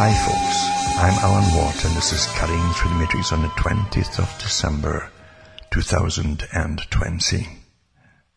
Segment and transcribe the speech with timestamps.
[0.00, 4.20] Hi folks, I'm Alan Watt and this is Cutting Through the Matrix on the 20th
[4.20, 5.10] of December
[5.72, 7.48] 2020.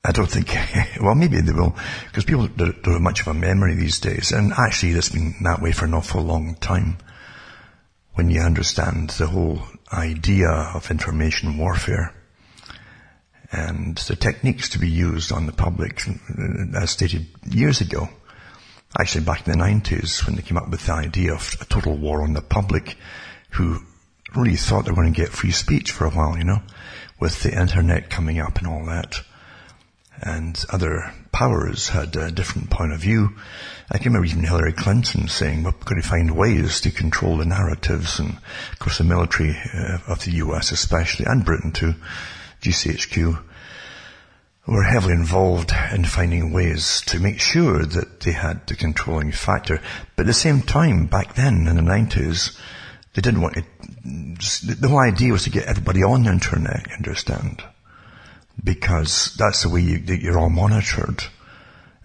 [0.03, 0.55] I don't think,
[1.01, 1.75] well maybe they will,
[2.07, 5.61] because people don't have much of a memory these days, and actually it's been that
[5.61, 6.97] way for an awful long time.
[8.15, 9.61] When you understand the whole
[9.93, 12.11] idea of information warfare,
[13.51, 18.09] and the techniques to be used on the public, uh, as stated years ago,
[18.97, 21.95] actually back in the 90s when they came up with the idea of a total
[21.95, 22.97] war on the public
[23.51, 23.79] who
[24.35, 26.61] really thought they were going to get free speech for a while, you know,
[27.19, 29.21] with the internet coming up and all that.
[30.21, 33.35] And other powers had a different point of view.
[33.89, 37.45] I can remember even Hillary Clinton saying, we're going to find ways to control the
[37.45, 38.37] narratives and
[38.71, 41.95] of course the military uh, of the US especially and Britain too,
[42.61, 43.41] GCHQ
[44.67, 49.81] were heavily involved in finding ways to make sure that they had the controlling factor.
[50.15, 52.57] But at the same time, back then in the 90s,
[53.13, 53.65] they didn't want it,
[54.03, 57.63] the whole idea was to get everybody on the internet, understand?
[58.63, 61.23] Because that's the way you, you're all monitored.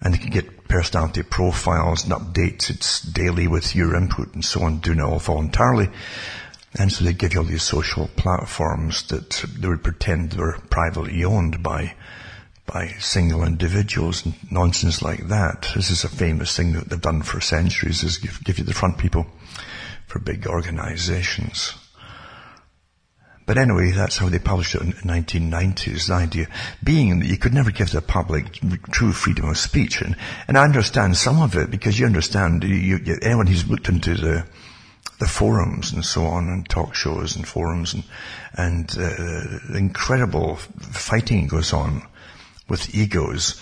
[0.01, 4.63] And they can get personality profiles and updates it's daily with your input and so
[4.63, 5.89] on, doing it all voluntarily.
[6.77, 11.23] And so they give you all these social platforms that they would pretend were privately
[11.23, 11.95] owned by
[12.67, 15.71] by single individuals and nonsense like that.
[15.73, 18.73] This is a famous thing that they've done for centuries is give, give you the
[18.73, 19.25] front people
[20.05, 21.73] for big organizations.
[23.45, 26.47] But anyway, that's how they published it in the 1990s, the idea
[26.83, 28.59] being that you could never give the public
[28.91, 30.01] true freedom of speech.
[30.01, 30.17] And,
[30.49, 34.15] and I understand some of it because you understand, you, you, anyone who's looked into
[34.15, 34.45] the,
[35.19, 38.03] the forums and so on and talk shows and forums and,
[38.55, 42.01] and uh, incredible fighting goes on
[42.69, 43.61] with egos,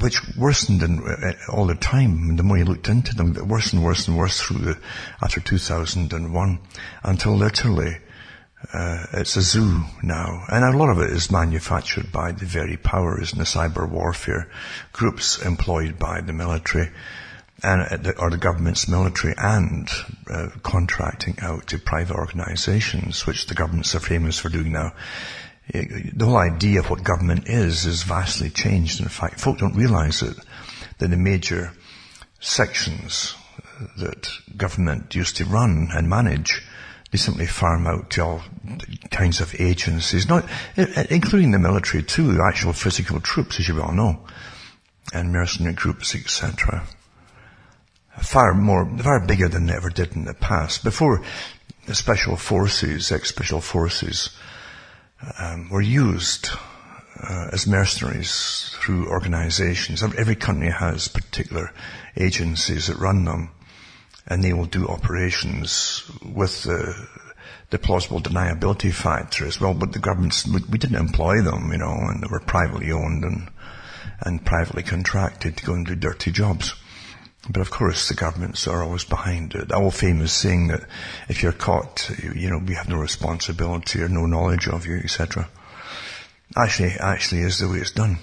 [0.00, 2.36] which worsened in, uh, all the time.
[2.36, 4.78] The more you looked into them, it worse and worse and worse through the,
[5.22, 6.58] after 2001
[7.02, 7.98] until literally,
[8.72, 10.44] uh, it's a zoo now.
[10.48, 14.50] And a lot of it is manufactured by the very powers in the cyber warfare
[14.92, 16.90] groups employed by the military
[17.62, 19.88] and, uh, or the government's military and
[20.30, 24.92] uh, contracting out to private organizations, which the governments are famous for doing now
[25.70, 29.00] the whole idea of what government is is vastly changed.
[29.00, 30.36] In fact, folk don't realize it,
[30.98, 31.72] that the major
[32.40, 36.62] sections uh, that government used to run and manage,
[37.10, 38.42] they simply farm out to all
[39.10, 40.44] kinds of agencies, not,
[41.10, 44.26] including the military too, actual physical troops, as you well know,
[45.12, 46.86] and mercenary groups, etc.
[48.20, 50.84] Far more, far bigger than they ever did in the past.
[50.84, 51.22] Before
[51.86, 54.30] the special forces, ex-special forces,
[55.38, 56.48] um, were used
[57.22, 60.02] uh, as mercenaries through organizations.
[60.02, 61.72] Every country has particular
[62.16, 63.50] agencies that run them,
[64.26, 67.08] and they will do operations with the,
[67.70, 69.74] the plausible deniability factor as well.
[69.74, 73.24] But the governments, we, we didn't employ them, you know, and they were privately owned
[73.24, 73.48] and
[74.24, 76.74] and privately contracted to go and do dirty jobs.
[77.48, 79.68] But of course, the governments are always behind it.
[79.68, 80.84] The old famous saying that
[81.28, 85.48] if you're caught, you know, we have no responsibility or no knowledge of you, etc.
[86.56, 88.18] Actually, actually is the way it's done.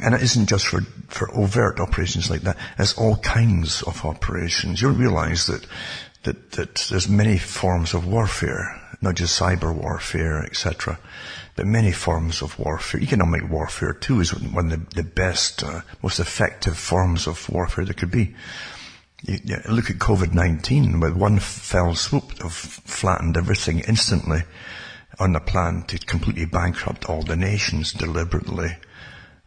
[0.00, 2.56] And it isn't just for, for overt operations like that.
[2.78, 4.80] It's all kinds of operations.
[4.80, 5.66] You realize that,
[6.22, 11.00] that, that there's many forms of warfare, not just cyber warfare, etc
[11.58, 13.00] but many forms of warfare.
[13.00, 17.84] Economic warfare too is one of the, the best, uh, most effective forms of warfare
[17.84, 18.32] there could be.
[19.24, 24.44] You, you look at COVID-19 with one fell swoop of flattened everything instantly
[25.18, 28.76] on the plan to completely bankrupt all the nations deliberately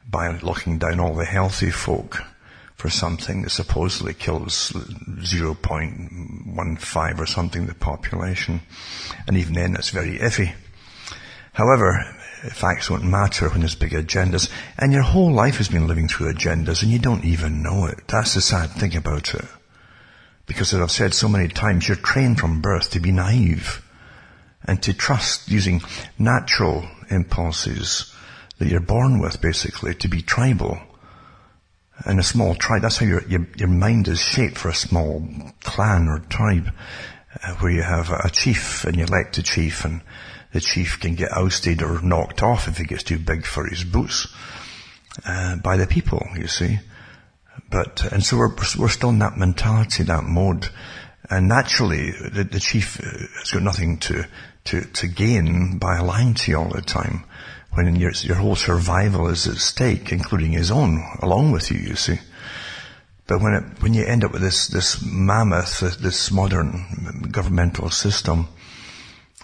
[0.06, 2.22] by locking down all the healthy folk
[2.76, 8.60] for something that supposedly kills 0.15 or something the population.
[9.28, 10.56] And even then it's very iffy.
[11.54, 12.06] However,
[12.50, 16.34] facts won't matter when there's big agendas, and your whole life has been living through
[16.34, 18.08] agendas and you don't even know it.
[18.08, 19.46] That's the sad thing about it.
[20.46, 23.82] Because as I've said so many times, you're trained from birth to be naive
[24.66, 25.82] and to trust using
[26.18, 28.14] natural impulses
[28.58, 30.80] that you're born with basically to be tribal.
[32.06, 35.28] And a small tribe, that's how your, your, your mind is shaped for a small
[35.62, 36.72] clan or tribe,
[37.44, 40.02] uh, where you have a chief and you elect a chief and
[40.54, 43.84] the chief can get ousted or knocked off if he gets too big for his
[43.84, 44.28] boots
[45.26, 46.80] uh, by the people, you see.
[47.70, 50.70] But and so we're we're still in that mentality, that mode,
[51.30, 54.26] and naturally the, the chief uh, has got nothing to
[54.66, 57.24] to to gain by lying to you all the time
[57.74, 61.80] when your your whole survival is at stake, including his own, along with you.
[61.80, 62.20] You see.
[63.28, 68.50] But when it, when you end up with this, this mammoth, this modern governmental system,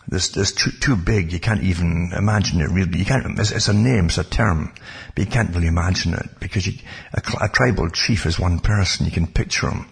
[0.08, 3.00] this, this too, too big, you can't even imagine it really.
[3.00, 4.74] You can't, it's, it's, a name, it's a term,
[5.14, 6.80] but you can't really imagine it because you,
[7.14, 9.88] a, a tribal chief is one person, you can picture him,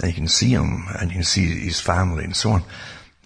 [0.00, 2.62] and you can see him, and you can see his family and so on.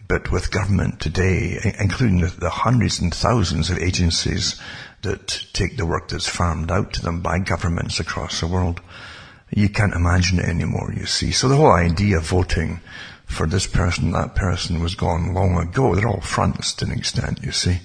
[0.09, 4.61] But with government today, including the, the hundreds and thousands of agencies
[5.03, 8.81] that take the work that's farmed out to them by governments across the world,
[9.51, 11.31] you can't imagine it anymore, you see.
[11.31, 12.81] So the whole idea of voting
[13.27, 15.95] for this person, that person was gone long ago.
[15.95, 17.79] They're all fronts to an extent, you see.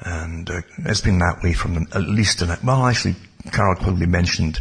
[0.00, 3.16] And uh, it's been that way from at least, an, well actually,
[3.50, 4.60] Carroll Quigley mentioned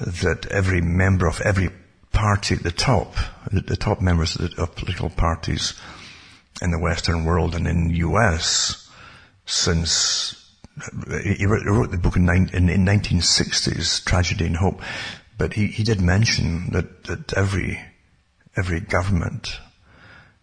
[0.00, 1.70] that every member of every
[2.12, 3.14] party at the top,
[3.50, 5.74] the, top members of, political parties
[6.60, 8.90] in the Western world and in the US
[9.46, 10.38] since
[11.22, 14.80] he wrote, he wrote the book in, in, in 1960s, Tragedy and Hope,
[15.36, 17.80] but he, he did mention that, that every
[18.56, 19.58] every government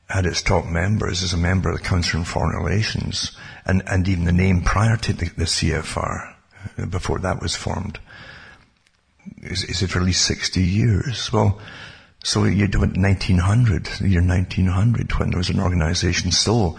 [0.10, 4.08] had its top members as a member of the Council on Foreign Relations, and, and
[4.08, 6.34] even the name prior to the, the CFR,
[6.90, 8.00] before that was formed,
[9.44, 11.32] is, is it for at least 60 years?
[11.32, 11.60] Well,
[12.24, 16.78] so you do it 1900, the year 1900, when there was an organization still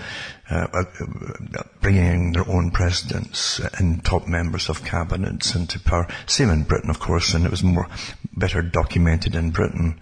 [0.50, 6.09] uh, uh, bringing their own presidents and top members of cabinets into power.
[6.26, 7.88] Same in Britain, of course, and it was more
[8.37, 9.99] better documented in Britain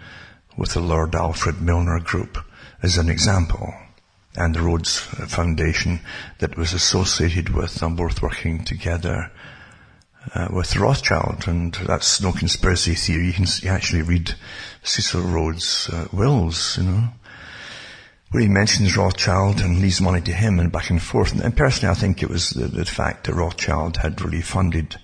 [0.59, 2.37] with the Lord Alfred Milner Group
[2.83, 3.73] as an example,
[4.37, 6.01] and the Rhodes Foundation
[6.41, 9.31] that was associated with them both working together
[10.35, 13.27] uh, with Rothschild, and that's no conspiracy theory.
[13.27, 14.35] You can actually read
[14.83, 17.09] Cecil Rhodes' uh, wills, you know,
[18.31, 21.33] where he mentions Rothschild and leaves money to him and back and forth.
[21.41, 24.97] And, personally, I think it was the, the fact that Rothschild had really funded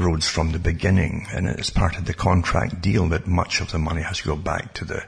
[0.00, 3.78] Rhodes from the beginning, and it's part of the contract deal that much of the
[3.78, 5.04] money has to go back to the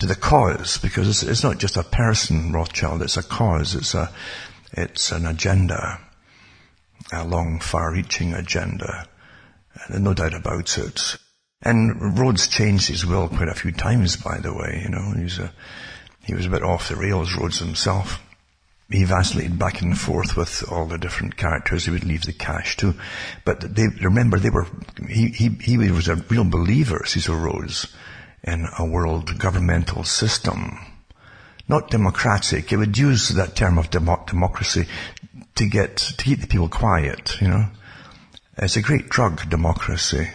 [0.00, 3.02] to the cause because it's, it's not just a person, Rothschild.
[3.02, 3.74] It's a cause.
[3.74, 4.12] It's a
[4.72, 6.00] it's an agenda,
[7.12, 9.08] a long, far-reaching agenda,
[9.88, 11.16] And no doubt about it.
[11.62, 14.80] And Rhodes changed his will quite a few times, by the way.
[14.82, 15.52] You know, he's a
[16.24, 18.20] he was a bit off the rails, Rhodes himself
[18.90, 22.76] he vacillated back and forth with all the different characters he would leave the cash
[22.76, 22.94] to.
[23.44, 24.66] But they, remember, they were,
[25.08, 27.86] he, he, he was a real believer, Cecil Rhodes,
[28.42, 30.78] in a world governmental system.
[31.66, 32.68] Not democratic.
[32.68, 34.86] He would use that term of demo- democracy
[35.54, 37.66] to get, to keep the people quiet, you know.
[38.58, 40.28] It's a great drug, democracy.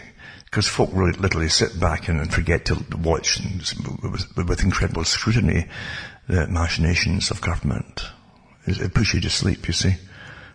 [0.44, 3.40] Because folk really literally sit back and, forget to watch
[4.02, 5.68] with, with incredible scrutiny
[6.26, 8.02] the machinations of government.
[8.66, 9.96] It puts you to sleep, you see.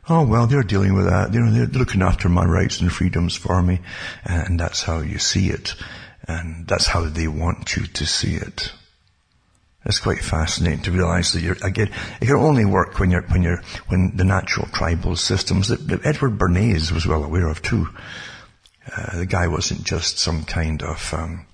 [0.08, 1.34] Oh, well, they're dealing with that.
[1.34, 3.80] Know, they're looking after my rights and freedoms for me.
[4.24, 5.74] And that's how you see it.
[6.28, 8.72] And that's how they want you to see it.
[9.86, 13.44] It's quite fascinating to realize that you're, again, it can only work when you're, when
[13.44, 17.88] you're, when the natural tribal systems that, that Edward Bernays was well aware of too.
[18.92, 21.46] Uh, the guy wasn't just some kind of, um,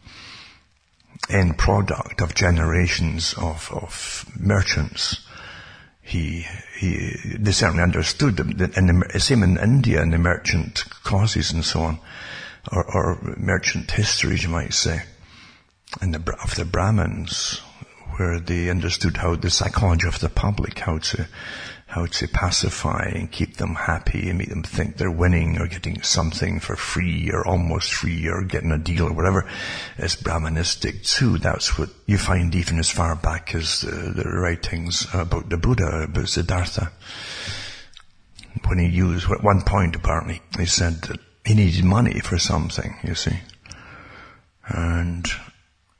[1.29, 5.25] end product of generations of, of merchants
[6.01, 6.45] he,
[6.77, 11.63] he, they certainly understood that in the same in India in the merchant causes and
[11.63, 11.99] so on,
[12.71, 15.03] or, or merchant histories you might say,
[16.01, 17.59] and the, of the Brahmins,
[18.17, 21.27] where they understood how the psychology of the public, how to
[21.91, 26.01] how to pacify and keep them happy and make them think they're winning or getting
[26.01, 29.45] something for free or almost free or getting a deal or whatever
[29.97, 31.37] is Brahmanistic too.
[31.37, 36.03] That's what you find even as far back as the, the writings about the Buddha,
[36.03, 36.93] about Siddhartha.
[38.67, 42.95] When he used, at one point apparently, he said that he needed money for something,
[43.03, 43.37] you see.
[44.65, 45.27] And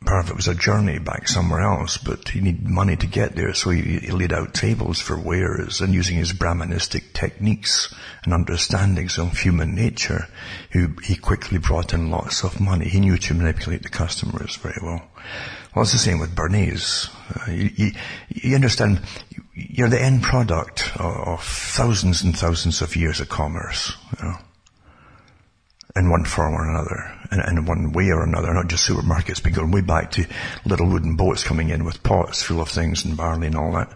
[0.06, 3.36] part of it was a journey back somewhere else, but he needed money to get
[3.36, 7.94] there, so he, he laid out tables for wares and using his Brahmanistic techniques
[8.24, 10.28] and understandings of human nature,
[10.72, 12.88] he, he quickly brought in lots of money.
[12.88, 15.02] He knew to manipulate the customers very well.
[15.76, 17.10] Well, it's the same with Bernays.
[17.48, 17.92] Uh, you,
[18.30, 19.02] you, understand,
[19.54, 23.96] you're the end product of, of, thousands and thousands of years of commerce.
[24.20, 24.38] You know?
[25.96, 29.54] In one form or another, in, in one way or another, not just supermarkets, but
[29.54, 30.26] going way back to
[30.66, 33.94] little wooden boats coming in with pots full of things and barley and all that.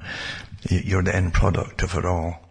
[0.69, 2.41] You're the end product of it all.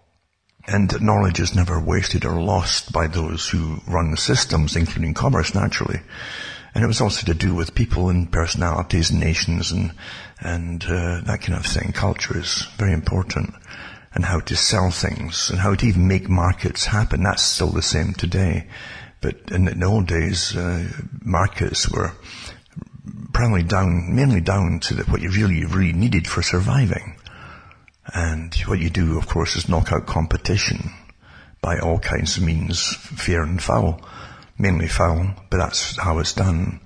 [0.67, 5.55] And knowledge is never wasted or lost by those who run the systems, including commerce,
[5.55, 6.01] naturally.
[6.75, 9.93] And it was also to do with people and personalities and nations and,
[10.41, 11.93] and, uh, that kind of thing.
[11.93, 13.55] Culture is very important.
[14.15, 17.25] And how to sell things and how to even make markets happen.
[17.25, 18.69] That's still the same today
[19.25, 20.87] But in the old days, uh,
[21.23, 22.13] markets were
[23.33, 27.17] primarily down, mainly down to the, what you really, really needed for surviving.
[28.13, 30.93] And what you do, of course, is knock out competition
[31.63, 34.03] by all kinds of means, fair and foul.
[34.59, 36.81] Mainly foul, but that's how it's done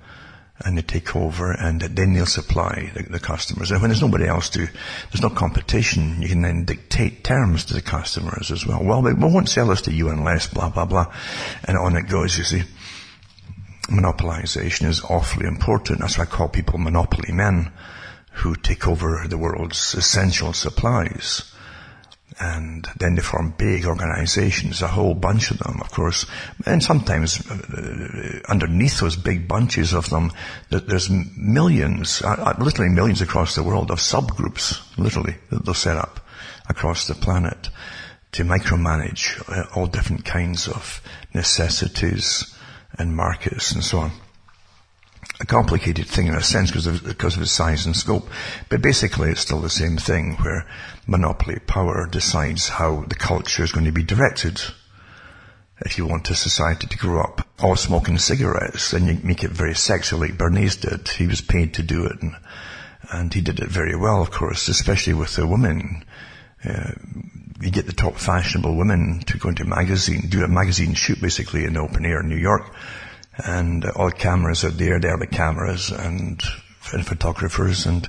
[0.64, 3.70] and they take over and then they'll supply the, the, customers.
[3.70, 7.74] And when there's nobody else to, there's no competition, you can then dictate terms to
[7.74, 8.82] the customers as well.
[8.82, 11.12] Well, we, we won't sell this to you unless blah, blah, blah.
[11.64, 12.62] And on it goes, you see.
[13.88, 16.00] Monopolization is awfully important.
[16.00, 17.72] That's why I call people monopoly men
[18.32, 21.50] who take over the world's essential supplies
[22.40, 26.26] and then they form big organizations, a whole bunch of them, of course.
[26.66, 30.32] And sometimes uh, underneath those big bunches of them,
[30.70, 35.97] there's millions, uh, uh, literally millions across the world of subgroups, literally, that they'll set
[35.97, 36.20] up
[36.68, 37.70] across the planet
[38.32, 41.02] to micromanage uh, all different kinds of
[41.35, 42.54] necessities
[42.99, 44.12] and markets and so on
[45.40, 48.28] a complicated thing in a sense because of, because of its size and scope.
[48.68, 50.66] But basically it's still the same thing where
[51.07, 54.61] monopoly power decides how the culture is going to be directed.
[55.80, 59.52] If you want a society to grow up all smoking cigarettes, then you make it
[59.52, 61.07] very sexy like Bernays did.
[61.07, 62.35] He was paid to do it and,
[63.12, 66.04] and he did it very well, of course, especially with the women.
[66.64, 66.90] Uh,
[67.61, 71.21] you get the top fashionable women to go into a magazine, do a magazine shoot
[71.21, 72.75] basically in the open air in New York
[73.45, 75.00] and all cameras are there.
[75.00, 76.42] They're the cameras and,
[76.92, 78.09] and photographers and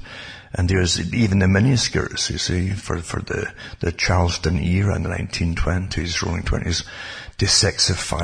[0.53, 5.09] and there's even the miniskirts, you see, for, for the, the Charleston era in the
[5.09, 6.85] 1920s, rolling 20s,
[7.37, 7.45] they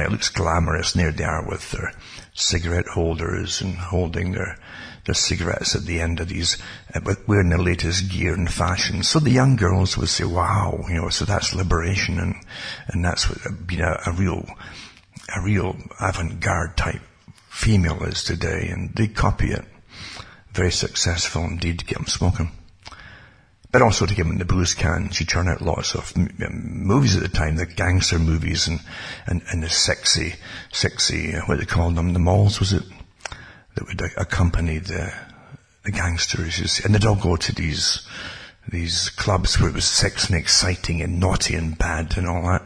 [0.03, 1.93] it looks glamorous, and there they are with their
[2.33, 4.57] cigarette holders and holding their,
[5.05, 6.57] their cigarettes at the end of these,
[6.95, 9.03] uh, wearing the latest gear and fashion.
[9.03, 12.35] So the young girls would say, wow, you know, so that's liberation and,
[12.87, 13.29] and that's
[13.77, 14.45] know, a real,
[15.33, 17.01] a real avant-garde type
[17.49, 19.63] female is today, and they copy it.
[20.51, 22.51] Very successful indeed to get them smoking.
[23.71, 25.09] But also to get them the booze can.
[25.09, 28.79] She churned out lots of movies at the time, the gangster movies and,
[29.25, 30.35] and, and the sexy,
[30.71, 32.83] sexy, uh, what they called them, the malls, was it?
[33.75, 35.13] That would accompany the,
[35.83, 36.79] the gangsters.
[36.85, 38.07] And they'd all go to these,
[38.67, 42.63] these clubs where it was sexy and exciting and naughty and bad and all that.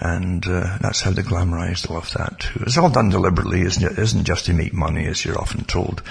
[0.00, 2.62] And uh, that's how they glamorized all of that too.
[2.66, 3.98] It's all done deliberately, isn't it?
[3.98, 6.02] isn't just to make money, as you're often told.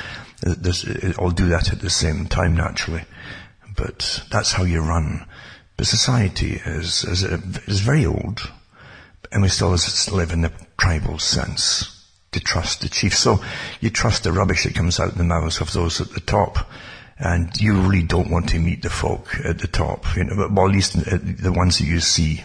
[0.46, 3.04] Uh, this, uh, it all do that at the same time, naturally.
[3.76, 5.26] But that's how you run.
[5.78, 8.52] But society is, is, uh, is very old,
[9.32, 9.76] and we still
[10.12, 13.16] live in the tribal sense to trust the chief.
[13.16, 13.40] So
[13.80, 16.70] you trust the rubbish that comes out of the mouths of those at the top
[17.20, 20.68] and you really don't want to meet the folk at the top, you know, well,
[20.68, 22.44] at least uh, the ones that you see.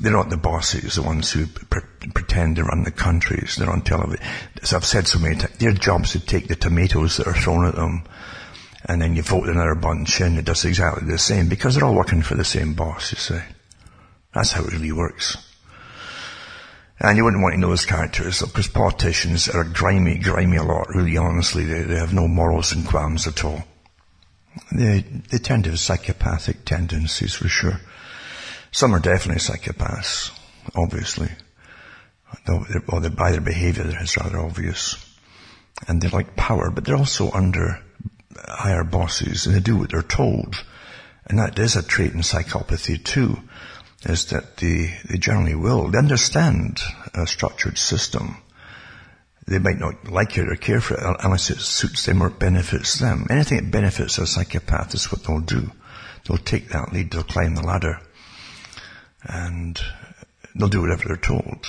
[0.00, 1.82] They're not the bosses, the ones who pre-
[2.14, 3.56] pretend to run the countries.
[3.56, 4.24] They're on television.
[4.62, 7.66] As I've said so many times, their job's to take the tomatoes that are thrown
[7.66, 8.04] at them
[8.84, 11.94] and then you vote another bunch in it does exactly the same because they're all
[11.94, 13.40] working for the same boss, you see.
[14.34, 15.36] That's how it really works.
[16.98, 20.88] And you wouldn't want to know those characters because politicians are grimy, grimy a lot,
[20.88, 21.64] really honestly.
[21.64, 23.64] They, they have no morals and qualms at all.
[24.70, 27.80] They, they tend to have psychopathic tendencies for sure.
[28.70, 30.30] Some are definitely psychopaths,
[30.74, 31.30] obviously.
[32.48, 34.96] Or by their behavior it's rather obvious.
[35.88, 37.82] And they like power, but they're also under
[38.36, 40.64] higher bosses and they do what they're told.
[41.26, 43.38] And that is a trait in psychopathy too,
[44.04, 45.88] is that they, they generally will.
[45.88, 46.80] They understand
[47.14, 48.41] a structured system
[49.46, 52.98] they might not like it or care for it unless it suits them or benefits
[52.98, 53.26] them.
[53.28, 55.70] Anything that benefits a psychopath is what they'll do.
[56.24, 58.00] They'll take that lead, they'll climb the ladder,
[59.24, 59.80] and
[60.54, 61.66] they'll do whatever they're told.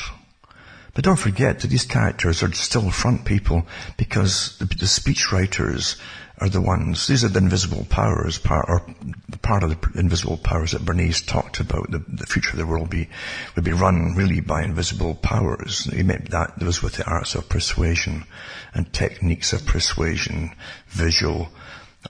[0.94, 3.66] But don't forget that these characters are still front people
[3.98, 5.96] because the, the speech writers
[6.44, 8.82] are the ones, these are the invisible powers, part, or
[9.42, 11.90] part of the invisible powers that Bernays talked about.
[11.90, 13.08] The, the future of the world be,
[13.56, 15.86] would be run really by invisible powers.
[15.86, 18.26] He meant that was with the arts of persuasion
[18.74, 20.52] and techniques of persuasion,
[20.90, 21.48] visual,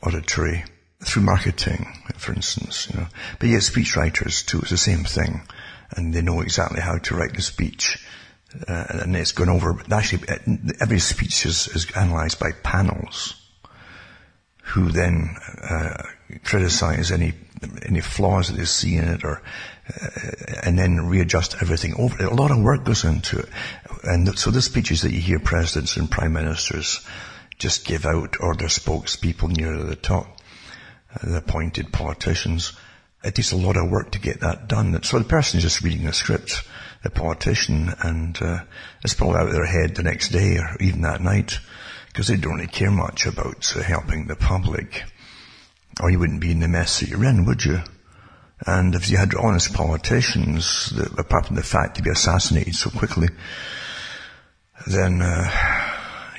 [0.01, 0.65] auditory,
[1.03, 1.85] through marketing,
[2.17, 3.07] for instance, you know.
[3.37, 5.43] But yet speechwriters too, it's the same thing.
[5.91, 8.03] And they know exactly how to write the speech.
[8.67, 10.23] Uh, and it's gone over, actually,
[10.81, 13.35] every speech is, is analyzed by panels
[14.63, 16.03] who then uh,
[16.43, 17.33] criticize any
[17.85, 19.41] any flaws that they see in it, or
[19.89, 20.09] uh,
[20.63, 22.23] and then readjust everything over.
[22.23, 23.49] A lot of work goes into it,
[24.03, 27.05] and so the speeches that you hear presidents and prime ministers
[27.59, 30.39] just give out, or their spokespeople near the top,
[31.15, 32.73] uh, the appointed politicians.
[33.23, 35.01] It takes a lot of work to get that done.
[35.03, 36.61] So the person is just reading the script
[37.03, 38.59] the politician and uh,
[39.03, 41.59] it's probably out of their head the next day or even that night
[42.13, 45.03] because they don't really care much about uh, helping the public.
[45.99, 47.79] Or you wouldn't be in the mess that you're in, would you?
[48.67, 52.91] And if you had honest politicians, that, apart from the fact to be assassinated so
[52.91, 53.29] quickly,
[54.85, 55.49] then uh,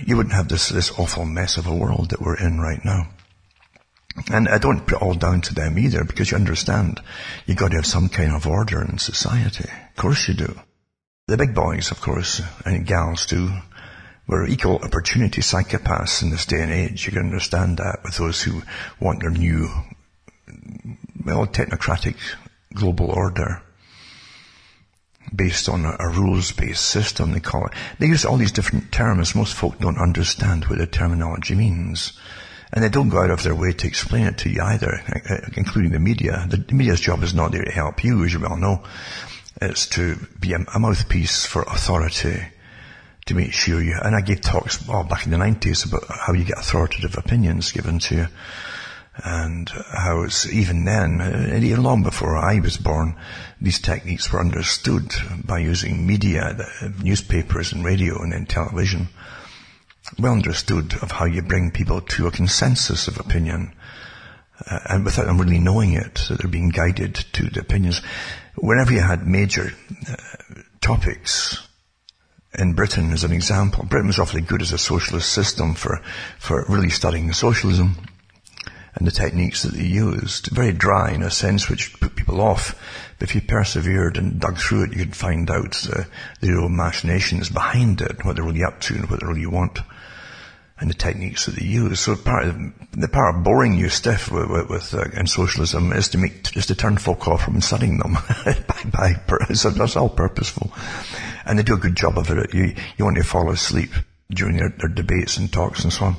[0.05, 3.09] you wouldn't have this this awful mess of a world that we're in right now.
[4.33, 7.01] And I don't put it all down to them either, because you understand,
[7.47, 9.69] you've got to have some kind of order in society.
[9.91, 10.55] Of course you do.
[11.27, 13.51] The big boys, of course, and gals too,
[14.27, 17.07] were equal opportunity psychopaths in this day and age.
[17.07, 18.63] You can understand that with those who
[19.01, 19.69] want their new,
[21.25, 22.17] well, technocratic
[22.73, 23.63] global order
[25.35, 27.73] based on a, rules-based system, they call it.
[27.99, 29.35] They use all these different terms.
[29.35, 32.13] Most folk don't understand what the terminology means.
[32.73, 35.01] And they don't go out of their way to explain it to you either,
[35.31, 36.47] uh, including the media.
[36.49, 38.85] The media's job is not there to help you, as you well know.
[39.63, 42.43] It's to be a mouthpiece for authority
[43.27, 46.45] to make sure you, and I gave talks back in the 90s about how you
[46.45, 48.27] get authoritative opinions given to you
[49.23, 53.15] and how it's even then, even long before I was born,
[53.61, 55.13] these techniques were understood
[55.45, 56.57] by using media,
[57.03, 59.09] newspapers and radio and then television.
[60.19, 63.73] Well understood of how you bring people to a consensus of opinion,
[64.69, 68.03] uh, and without them really knowing it, that they're being guided to the opinions.
[68.57, 69.73] Whenever you had major
[70.09, 70.17] uh,
[70.81, 71.67] topics,
[72.59, 76.01] in Britain as an example, Britain was awfully good as a socialist system for,
[76.39, 77.97] for really studying socialism
[78.95, 80.47] and the techniques that they used.
[80.49, 82.81] Very dry in a sense, which put people off.
[83.19, 86.07] But if you persevered and dug through it, you could find out the,
[86.41, 89.81] the real machinations behind it, what they're really up to and what they really want,
[90.79, 92.01] and the techniques that they use.
[92.01, 92.57] So part of
[92.93, 96.43] the part of boring you stiff with, with, with uh, in socialism is to make
[96.45, 98.15] just to turn folk off from studying them.
[98.93, 100.73] by, by, so that's all purposeful,
[101.45, 102.55] and they do a good job of it.
[102.55, 103.91] You you want to fall asleep
[104.31, 106.17] during their, their debates and talks and so on.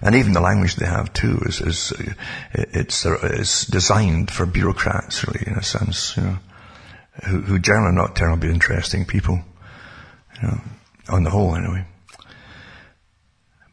[0.00, 2.12] And even the language they have too is, is uh,
[2.52, 6.38] it's, uh, it's designed for bureaucrats really in a sense, you know,
[7.24, 9.40] who, who generally are not terribly interesting people,
[10.40, 10.60] you know,
[11.08, 11.84] on the whole anyway.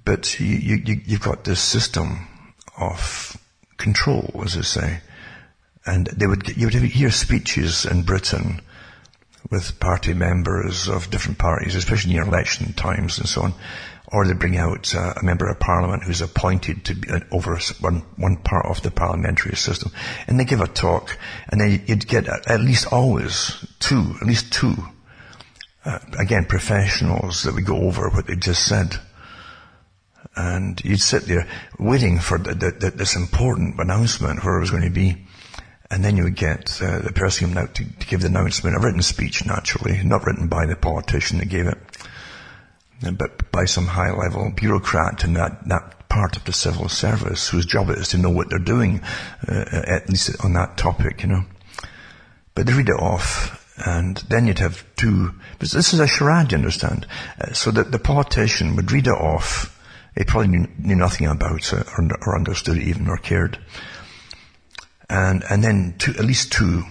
[0.06, 2.28] But you, you, you've got this system
[2.80, 3.38] of
[3.78, 5.02] control, as I say,
[5.86, 8.62] and they would, you would hear speeches in Britain
[9.50, 13.54] with party members of different parties, especially near election times and so on,
[14.12, 17.60] or they bring out uh, a member of parliament who's appointed to be uh, over
[17.80, 19.92] one, one part of the parliamentary system,
[20.28, 21.18] and they give a talk,
[21.50, 24.76] and then you'd get at least always two, at least two,
[25.86, 28.96] uh, again, professionals that would go over what they just said.
[30.36, 31.48] And you'd sit there
[31.78, 35.26] waiting for the, the, the, this important announcement where it was going to be.
[35.92, 38.80] And then you would get uh, the person out to, to give the announcement, a
[38.80, 41.78] written speech naturally, not written by the politician that gave it
[43.02, 47.66] but by some high level bureaucrat in that, that part of the civil service whose
[47.66, 49.02] job it is to know what they're doing,
[49.48, 51.46] uh, at least on that topic, you know.
[52.56, 56.52] But they read it off and then you'd have two, but this is a charade,
[56.52, 57.08] you understand.
[57.40, 59.76] Uh, so that the politician would read it off,
[60.18, 63.58] he probably knew, knew nothing about it or, or understood it even or cared.
[65.10, 66.84] And, and then two, at least two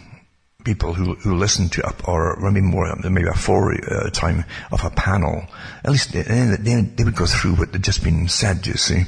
[0.65, 4.85] people who, who listen to up or maybe more, maybe a four uh, time of
[4.85, 5.47] a panel,
[5.85, 9.05] at least they, they, they would go through what had just been said, you see.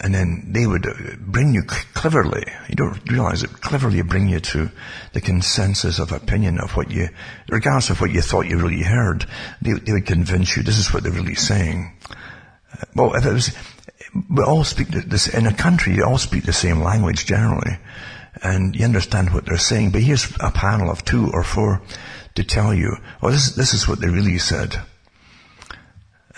[0.00, 4.40] And then they would uh, bring you cleverly, you don't realize it, cleverly bring you
[4.40, 4.70] to
[5.12, 7.08] the consensus of opinion of what you,
[7.48, 9.24] regardless of what you thought you really heard,
[9.62, 11.96] they, they would convince you this is what they're really saying.
[12.72, 13.56] Uh, well, if it was,
[14.30, 17.78] we all speak this, in a country, you all speak the same language generally
[18.42, 19.90] and you understand what they're saying.
[19.90, 21.80] But here's a panel of two or four
[22.34, 24.76] to tell you, oh, this, this is what they really said.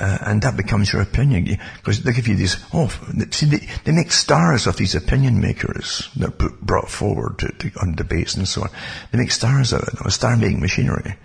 [0.01, 1.59] Uh, and that becomes your opinion.
[1.77, 2.89] Because they give you these, oh,
[3.31, 7.81] see, they, they make stars of these opinion makers that are brought forward to, to,
[7.81, 8.71] on debates and so on.
[9.11, 11.17] They make stars out of a star making machinery.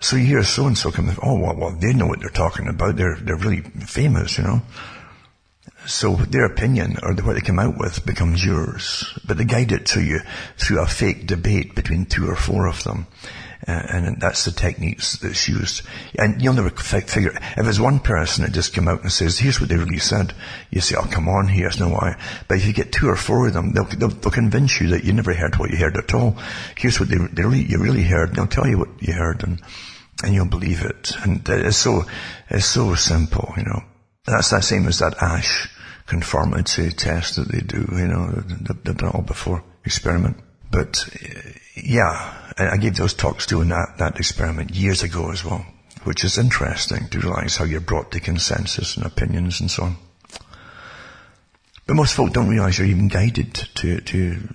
[0.00, 2.66] So you hear so and so come, oh, well, well, they know what they're talking
[2.66, 2.96] about.
[2.96, 4.62] They're, they're really famous, you know.
[5.90, 9.86] So their opinion or what they come out with becomes yours, but they guide it
[9.86, 10.20] to you
[10.56, 13.08] through a fake debate between two or four of them.
[13.66, 15.82] Uh, and that's the techniques that's used.
[16.16, 19.60] And you'll never figure, if there's one person that just come out and says, here's
[19.60, 20.32] what they really said,
[20.70, 22.16] you say, oh come on, here's no why.
[22.46, 25.02] But if you get two or four of them, they'll, they'll, they'll convince you that
[25.02, 26.38] you never heard what you heard at all.
[26.78, 29.60] Here's what they, they really, you really heard, they'll tell you what you heard and,
[30.22, 31.10] and you'll believe it.
[31.24, 32.04] And it's so,
[32.48, 33.82] it's so simple, you know.
[34.24, 35.68] That's the same as that Asch
[36.10, 38.26] conformity test that they do, you know,
[38.84, 39.62] they've done all before.
[39.84, 40.36] Experiment.
[40.68, 45.64] But uh, yeah, I gave those talks doing that, that experiment years ago as well,
[46.02, 49.96] which is interesting to realize how you're brought to consensus and opinions and so on.
[51.86, 54.48] But most folk don't realize you're even guided to, to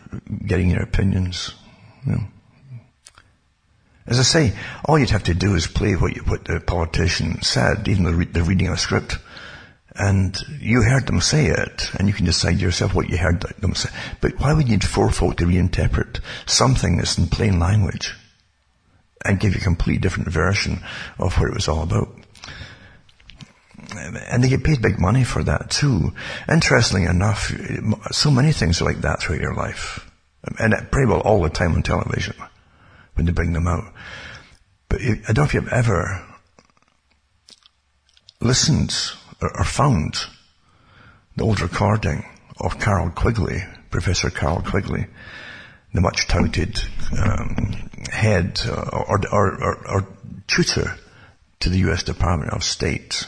[0.45, 1.55] getting your opinions.
[2.05, 2.23] You know.
[4.07, 7.41] As I say, all you'd have to do is play what, you, what the politician
[7.41, 9.17] said, even though they're reading a script.
[9.97, 13.75] And you heard them say it, and you can decide yourself what you heard them
[13.75, 13.89] say.
[14.19, 18.13] But why would you need four folk to reinterpret something that's in plain language
[19.23, 20.83] and give you a completely different version
[21.17, 22.09] of what it was all about?
[24.29, 26.13] And they get paid big money for that too.
[26.49, 27.53] Interestingly enough,
[28.11, 30.11] so many things are like that throughout your life.
[30.59, 32.35] And pretty well all the time on television
[33.13, 33.93] when they bring them out.
[34.89, 36.21] But I don't know if you've ever
[38.41, 38.93] listened
[39.49, 40.25] or found
[41.35, 42.25] the old recording
[42.59, 45.07] of Carroll Quigley, Professor Carroll Quigley,
[45.93, 46.79] the much touted
[47.21, 50.07] um, head or, or, or, or,
[50.47, 50.95] tutor
[51.59, 52.03] to the U.S.
[52.03, 53.27] Department of State,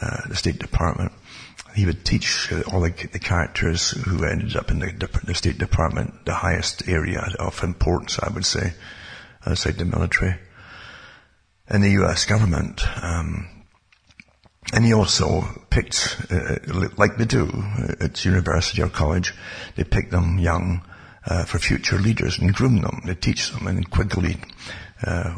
[0.00, 1.12] uh, the State Department.
[1.74, 6.24] He would teach all the, the, characters who ended up in the, the State Department,
[6.24, 8.72] the highest area of importance, I would say,
[9.46, 10.36] outside the military,
[11.68, 12.24] and the U.S.
[12.24, 12.82] government.
[13.02, 13.53] Um,
[14.74, 16.56] and he also picked, uh,
[16.96, 17.48] like they do
[18.00, 19.32] at university or college,
[19.76, 20.82] they pick them young
[21.26, 23.00] uh, for future leaders and groom them.
[23.04, 23.68] They teach them.
[23.68, 24.36] And quickly
[25.06, 25.36] uh,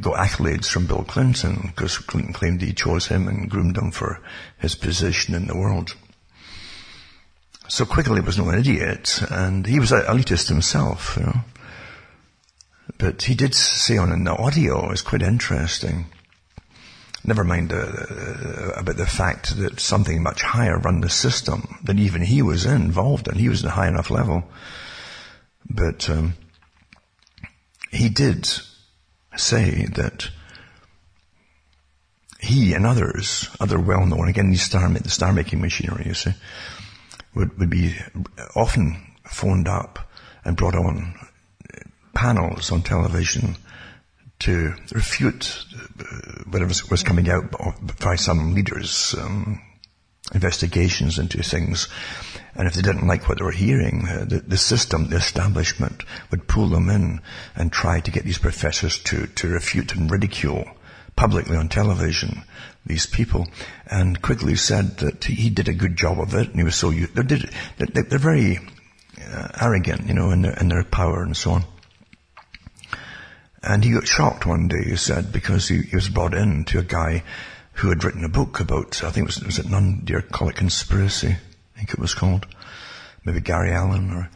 [0.00, 4.20] got accolades from Bill Clinton because Clinton claimed he chose him and groomed him for
[4.58, 5.94] his position in the world.
[7.68, 11.40] So Quigley was no idiot, and he was an elitist himself, you know.
[12.98, 16.06] But he did say on the audio, it's quite interesting,
[17.26, 21.98] Never mind uh, uh, about the fact that something much higher run the system than
[21.98, 23.34] even he was involved in.
[23.34, 24.44] He was at a high enough level.
[25.68, 26.34] But um,
[27.90, 28.48] he did
[29.36, 30.30] say that
[32.38, 36.32] he and others, other well-known, again, these star, the star-making machinery, you see,
[37.34, 37.96] would, would be
[38.54, 39.98] often phoned up
[40.44, 41.14] and brought on
[42.14, 43.56] panels on television
[44.38, 45.64] to refute
[46.48, 47.50] whatever was coming out
[48.00, 49.60] by some leaders' um,
[50.34, 51.88] investigations into things.
[52.54, 56.02] And if they didn't like what they were hearing, uh, the, the, system, the establishment
[56.30, 57.20] would pull them in
[57.54, 60.64] and try to get these professors to, to refute and ridicule
[61.16, 62.42] publicly on television
[62.84, 63.46] these people.
[63.86, 66.90] And Quigley said that he did a good job of it and he was so,
[66.90, 67.24] they're,
[67.78, 68.58] they're very
[69.20, 71.64] uh, arrogant, you know, in their, in their power and so on.
[73.66, 76.78] And he got shocked one day, he said, because he, he was brought in to
[76.78, 77.24] a guy
[77.72, 81.36] who had written a book about, I think it was, was it It Conspiracy?
[81.74, 82.46] I think it was called.
[83.24, 84.30] Maybe Gary Allen or,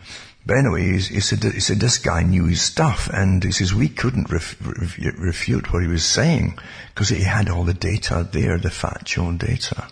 [0.44, 3.88] but anyway, he, said, he said this guy knew his stuff and he says we
[3.88, 6.58] couldn't ref, ref, refute what he was saying
[6.92, 9.86] because he had all the data there, the factual data.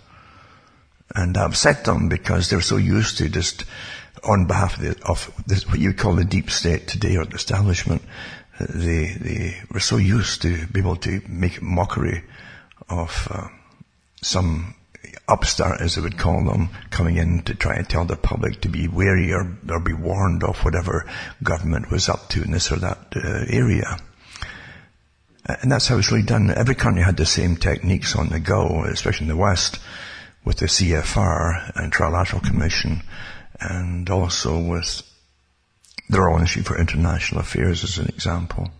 [1.15, 3.65] And upset them because they're so used to just
[4.25, 7.37] on behalf of, the, of this, what you call the deep state today or the
[7.37, 8.03] establishment,
[8.59, 12.25] they, they were so used to be able to make mockery
[12.89, 13.49] of uh,
[14.23, 14.75] some
[15.29, 18.69] upstart, as they would call them, coming in to try and tell the public to
[18.69, 21.07] be wary or, or be warned of whatever
[21.43, 23.99] government was up to in this or that uh, area.
[25.47, 26.51] And that's how it's really done.
[26.51, 29.79] Every country had the same techniques on the go, especially in the West,
[30.45, 33.03] with the CFR and Trilateral Commission,
[33.61, 35.03] and also with
[36.09, 38.71] the Royal Institute for International Affairs as an example.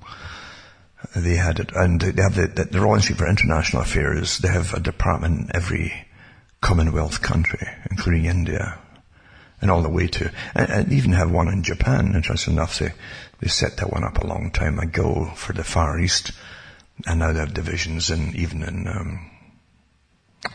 [1.15, 4.75] They had it, and they have the, the Royal Institute for International Affairs, they have
[4.75, 6.07] a department in every
[6.61, 8.79] Commonwealth country, including India,
[9.61, 12.93] and all the way to, and, and even have one in Japan, interesting enough, they,
[13.41, 16.33] they set that one up a long time ago for the Far East,
[17.07, 19.31] and now they have divisions in, even in, um,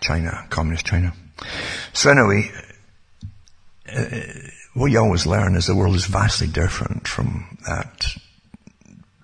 [0.02, 1.14] China, Communist China.
[1.94, 2.52] So anyway,
[3.94, 8.16] uh, what you always learn is the world is vastly different from that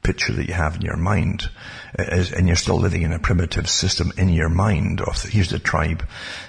[0.04, 1.50] picture that you have in your mind.
[1.98, 6.04] and you're still living in a primitive system in your mind of here's the tribe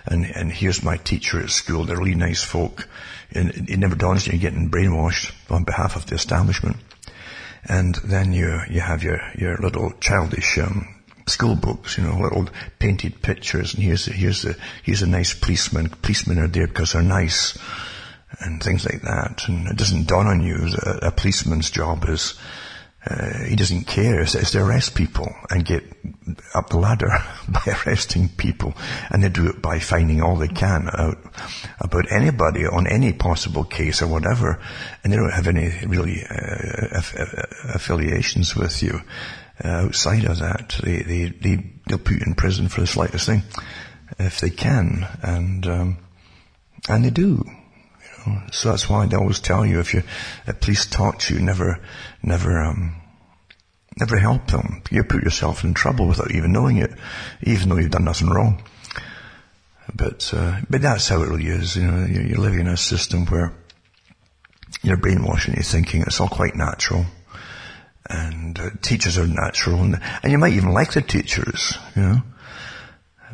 [0.07, 1.85] and, and here's my teacher at school.
[1.85, 2.89] They're really nice folk.
[3.33, 6.77] And it never dawns you're getting brainwashed on behalf of the establishment.
[7.65, 10.95] And then you, you have your, your little childish, um,
[11.27, 15.33] school books, you know, little painted pictures and here's the, here's the, here's a nice
[15.33, 15.89] policeman.
[15.89, 17.57] Policemen are there because they're nice
[18.41, 19.43] and things like that.
[19.49, 22.35] And it doesn't dawn on you that a policeman's job is
[23.07, 25.83] uh, he doesn't care is, is to arrest people and get
[26.55, 27.09] up the ladder
[27.49, 28.75] by arresting people.
[29.11, 31.19] And they do it by finding all they can out
[31.81, 34.61] about anybody on any possible case or whatever.
[35.03, 37.17] And they don't have any really uh, aff-
[37.75, 39.01] affiliations with you
[39.65, 40.79] uh, outside of that.
[40.83, 43.43] They, they, they, they'll put you in prison for the slightest thing
[44.19, 45.09] if they can.
[45.23, 45.99] And, um,
[46.87, 47.45] and they do.
[48.53, 50.03] So that's why they always tell you if you,
[50.47, 51.81] a police talk to you, never,
[52.23, 52.97] never, um,
[53.99, 54.83] never help them.
[54.91, 56.93] You put yourself in trouble without even knowing it,
[57.43, 58.63] even though you've done nothing wrong.
[59.95, 61.77] But, uh, but that's how it really is.
[61.77, 63.53] You know, you're, you're living in a system where
[64.83, 66.03] you're brainwashing your thinking.
[66.03, 67.07] It's all quite natural.
[68.09, 69.83] And uh, teachers are natural.
[69.83, 72.23] And, and you might even like the teachers, you know.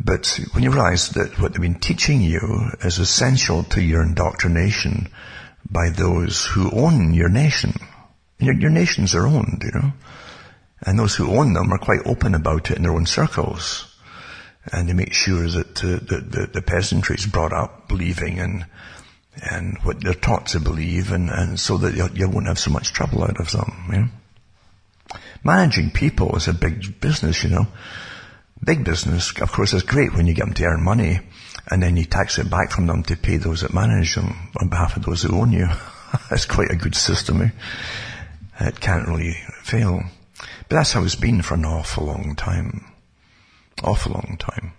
[0.02, 5.08] But when you realize that what they've been teaching you is essential to your indoctrination
[5.70, 7.74] by those who own your nation.
[8.38, 9.92] Your, your nations are owned, you know.
[10.82, 13.92] And those who own them are quite open about it in their own circles.
[14.72, 18.66] And they make sure that uh, the, the, the peasantry is brought up believing and,
[19.50, 22.70] and what they're taught to believe and, and so that you, you won't have so
[22.70, 24.08] much trouble out of them, you know.
[25.44, 27.66] Managing people is a big business, you know.
[28.64, 31.20] Big business, of course, is great when you get them to earn money
[31.70, 34.68] and then you tax it back from them to pay those that manage them on
[34.68, 35.68] behalf of those who own you.
[36.30, 37.42] That's quite a good system.
[37.42, 37.50] Eh?
[38.60, 40.02] It can't really fail.
[40.68, 42.86] But that's how it's been for an awful long time.
[43.84, 44.72] Awful long time.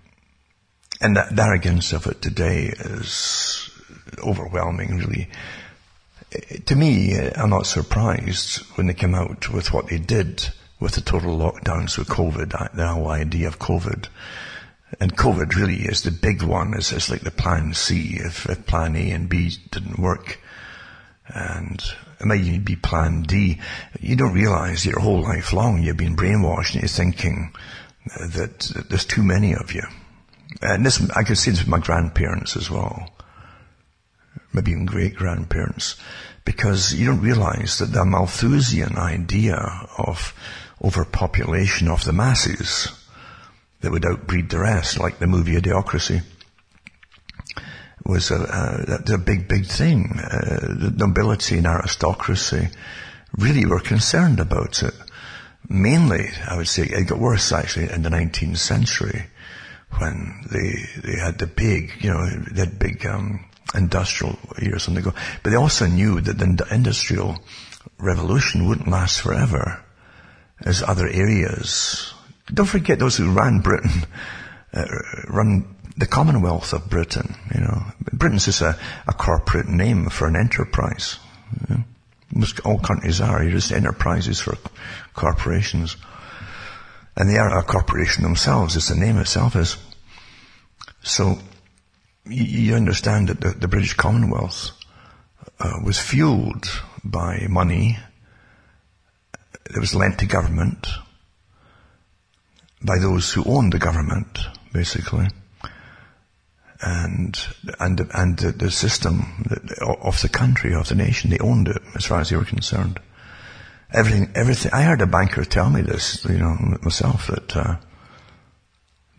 [1.00, 3.70] And that, the arrogance of it today is
[4.20, 5.30] overwhelming, really.
[6.66, 11.02] To me, I'm not surprised when they came out with what they did with the
[11.02, 14.08] total lockdowns with COVID, uh, the whole idea of COVID.
[15.00, 16.74] And COVID really is the big one.
[16.74, 20.40] It's, it's like the plan C if, if plan A and B didn't work.
[21.28, 21.84] And
[22.20, 23.60] it might even be plan D.
[24.00, 27.54] You don't realize your whole life long you've been brainwashed and you're thinking
[28.18, 29.84] that, that there's too many of you.
[30.62, 33.10] And this, I could see this with my grandparents as well.
[34.54, 35.98] Maybe even great grandparents.
[36.46, 39.58] Because you don't realize that the Malthusian idea
[39.98, 40.34] of
[40.84, 42.92] overpopulation of the masses
[43.82, 46.22] that would outbreed the rest, like the movie Idiocracy,
[48.06, 50.20] was a, a, a big, big thing.
[50.20, 52.70] Uh, the nobility and aristocracy
[53.38, 54.94] really were concerned about it.
[55.70, 59.26] Mainly, I would say, it got worse actually in the 19th century
[59.98, 65.02] when they they had the big, you know, had big um, industrial years on the
[65.02, 65.14] go.
[65.44, 67.40] But they also knew that the industrial
[68.00, 69.84] revolution wouldn't last forever
[70.64, 72.14] as other areas.
[72.54, 74.06] Don't forget those who ran Britain,
[74.74, 74.86] uh,
[75.28, 77.84] run the Commonwealth of Britain, you know.
[78.14, 81.18] Britain's just a, a corporate name for an enterprise.
[81.70, 81.84] You know?
[82.66, 83.42] All countries are.
[83.42, 84.58] You're just enterprises for
[85.14, 85.98] corporations.
[87.16, 89.78] And they are a corporation themselves, as the name itself is.
[91.02, 91.40] So,
[92.26, 94.72] you, you understand that the, the British Commonwealth
[95.60, 96.66] uh, was fueled
[97.04, 97.98] by money
[99.70, 100.88] that was lent to government
[102.82, 104.40] by those who owned the government,
[104.74, 105.28] basically.
[106.80, 107.38] And,
[107.80, 109.46] and, and the, the system
[109.82, 113.00] of the country, of the nation, they owned it as far as they were concerned.
[113.92, 117.78] Everything, everything, I heard a banker tell me this, you know, myself, that, uh,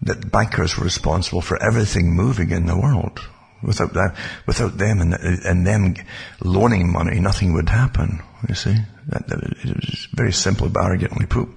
[0.03, 3.21] that bankers were responsible for everything moving in the world.
[3.63, 4.17] Without that,
[4.47, 5.97] without them and, and them
[6.41, 8.23] loaning money, nothing would happen.
[8.49, 8.77] You see,
[9.09, 11.49] that, that it was very simple arrogantly put.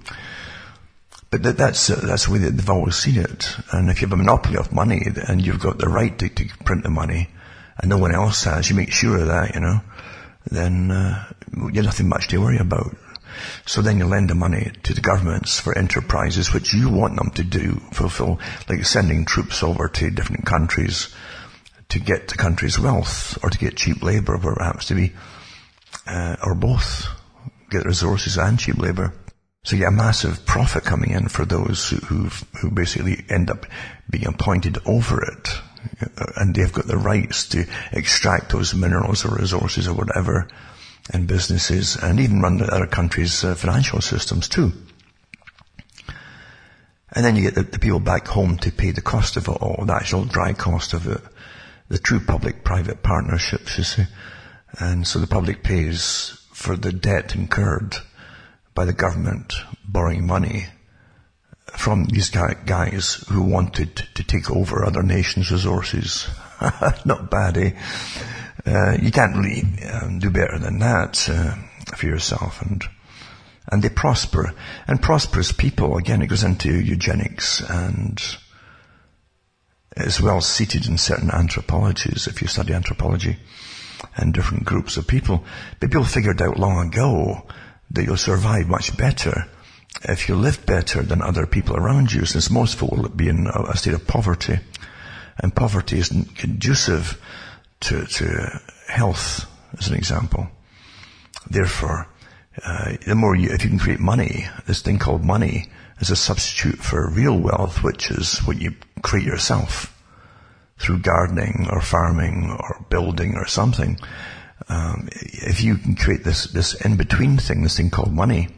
[1.30, 3.56] But that, that's uh, that's the way that they've always seen it.
[3.72, 6.46] And if you have a monopoly of money and you've got the right to, to
[6.66, 7.30] print the money,
[7.78, 9.82] and no one else has, you make sure of that, you know,
[10.50, 12.96] then uh, you have nothing much to worry about.
[13.66, 17.32] So then you lend the money to the governments for enterprises which you want them
[17.32, 21.14] to do, fulfill, like sending troops over to different countries
[21.92, 25.12] to get the country's wealth or to get cheap labour it happens to be,
[26.08, 27.08] uh, or both.
[27.70, 29.14] Get resources and cheap labour.
[29.64, 33.66] So you get a massive profit coming in for those who who basically end up
[34.10, 35.50] being appointed over it,
[36.38, 40.48] and they've got the rights to extract those minerals or resources or whatever,
[41.14, 44.72] and businesses, and even run the other countries' uh, financial systems too.
[47.14, 49.62] And then you get the, the, people back home to pay the cost of it
[49.62, 51.22] all, the actual dry cost of it,
[51.92, 54.06] the true public-private partnerships, you see.
[54.80, 57.98] And so the public pays for the debt incurred
[58.74, 59.54] by the government
[59.86, 60.68] borrowing money
[61.74, 66.30] from these guys who wanted to take over other nations' resources.
[67.06, 67.72] Not bad, eh?
[68.66, 71.56] Uh, you can't really um, do better than that uh,
[71.96, 72.62] for yourself.
[72.62, 72.84] And
[73.70, 74.54] And they prosper.
[74.88, 78.22] And prosperous people, again, it goes into eugenics and
[79.98, 83.38] is well seated in certain anthropologies, if you study anthropology,
[84.16, 85.44] and different groups of people.
[85.80, 87.46] People figured out long ago
[87.92, 89.46] that you'll survive much better
[90.04, 93.48] if you live better than other people around you, since most folk will be in
[93.48, 94.60] a state of poverty.
[95.38, 97.22] And poverty isn't conducive
[97.82, 99.46] to, to health,
[99.78, 100.48] as an example.
[101.50, 102.08] Therefore,
[102.64, 105.70] uh, the more you, if you can create money, this thing called money
[106.02, 109.98] is a substitute for real wealth, which is what you create yourself
[110.80, 113.98] through gardening or farming or building or something.
[114.68, 118.50] Um, if you can create this, this in-between thing, this thing called money,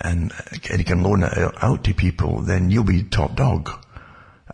[0.00, 0.32] and,
[0.70, 3.70] and you can loan it out to people, then you'll be top dog.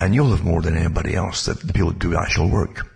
[0.00, 2.93] And you'll have more than anybody else, that the people do actual work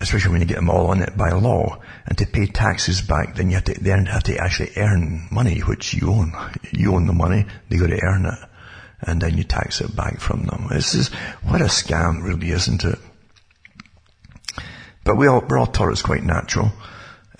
[0.00, 3.34] especially when you get them all on it by law, and to pay taxes back,
[3.34, 6.32] then you have to then have to actually earn money, which you own.
[6.72, 8.38] You own the money, they got to earn it,
[9.02, 10.68] and then you tax it back from them.
[10.70, 11.08] This is
[11.42, 12.98] what a scam, really, isn't it?
[15.04, 16.72] But we all, we're all taught it's quite natural.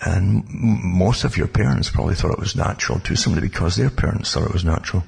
[0.03, 4.33] And most of your parents probably thought it was natural too, simply because their parents
[4.33, 5.03] thought it was natural.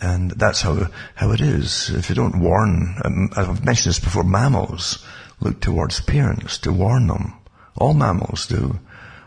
[0.00, 1.90] And that's how, how it is.
[1.90, 5.04] If you don't warn, um, I've mentioned this before, mammals,
[5.40, 7.34] look towards parents to warn them.
[7.76, 8.78] All mammals do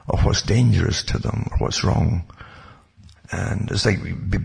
[0.08, 2.24] of what's dangerous to them or what's wrong.
[3.32, 4.00] And it's like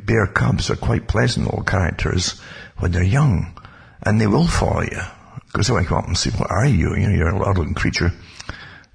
[0.06, 2.40] bear cubs are quite pleasant little characters
[2.78, 3.58] when they're young,
[4.02, 5.00] and they will follow you
[5.46, 6.94] because they want to come up and say, "What are you?
[6.94, 8.12] You know, you're a little creature."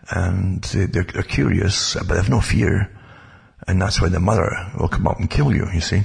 [0.10, 2.90] And they're, they're curious, but they have no fear,
[3.68, 5.68] and that's why the mother will come up and kill you.
[5.74, 6.04] You see,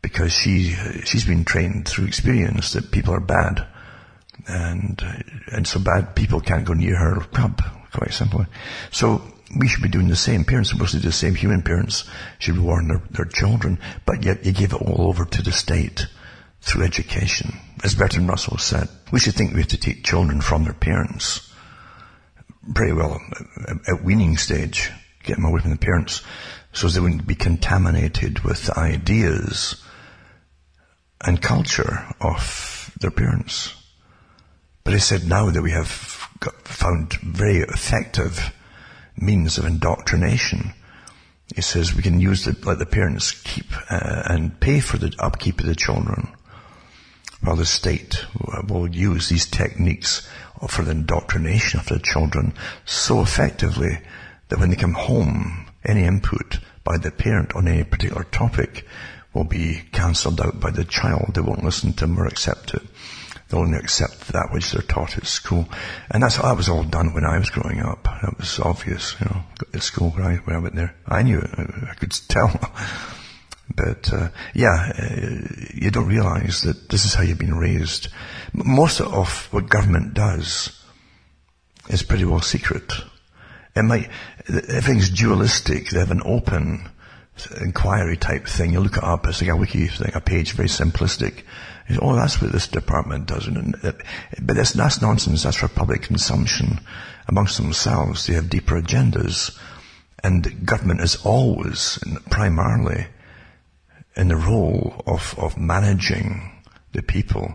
[0.00, 3.66] because she she's been trained through experience that people are bad,
[4.46, 8.46] and uh, and so bad people can't go near her cub, quite simply.
[8.90, 9.22] So
[9.58, 10.44] we should be doing the same.
[10.44, 11.34] Parents are supposed to do the same.
[11.34, 12.04] Human parents
[12.38, 16.06] should warn their, their children, but yet you give it all over to the state
[16.62, 17.54] through education.
[17.84, 21.52] As Bertrand Russell said, we should think we have to take children from their parents.
[22.74, 23.20] Pretty well
[23.68, 24.90] uh, at weaning stage,
[25.24, 26.22] get them away from the parents
[26.72, 29.82] so they wouldn't be contaminated with the ideas
[31.20, 33.74] and culture of their parents.
[34.84, 38.52] But he said now that we have found very effective
[39.16, 40.72] means of indoctrination,
[41.54, 45.14] he says we can use the, let the parents keep uh, and pay for the
[45.18, 46.28] upkeep of the children,
[47.42, 48.24] while the state
[48.68, 50.28] will use these techniques
[50.68, 53.98] for the indoctrination of the children so effectively
[54.48, 58.86] that when they come home, any input by the parent on any particular topic
[59.32, 61.32] will be cancelled out by the child.
[61.34, 62.82] They won't listen to them or accept it.
[63.52, 65.68] They'll only accept that which they're taught at school.
[66.10, 68.04] And that's that was all done when I was growing up.
[68.04, 69.42] That was obvious, you know,
[69.74, 70.94] at school when I, when I went there.
[71.06, 71.50] I knew it.
[71.58, 72.50] I could tell.
[73.74, 78.08] But, uh, yeah, uh, you don't realize that this is how you've been raised.
[78.52, 80.78] Most of what government does
[81.88, 82.92] is pretty well secret.
[83.74, 84.10] It might,
[84.46, 85.88] everything's dualistic.
[85.88, 86.90] They have an open
[87.60, 88.72] inquiry type thing.
[88.72, 91.42] You look it up, it's like a wiki thing, a page, very simplistic
[92.00, 93.46] oh, that's what this department does.
[93.46, 95.42] and But that's, that's nonsense.
[95.42, 96.80] That's for public consumption
[97.28, 98.26] amongst themselves.
[98.26, 99.58] They have deeper agendas.
[100.24, 101.98] And government is always,
[102.30, 103.06] primarily,
[104.16, 107.54] in the role of, of managing the people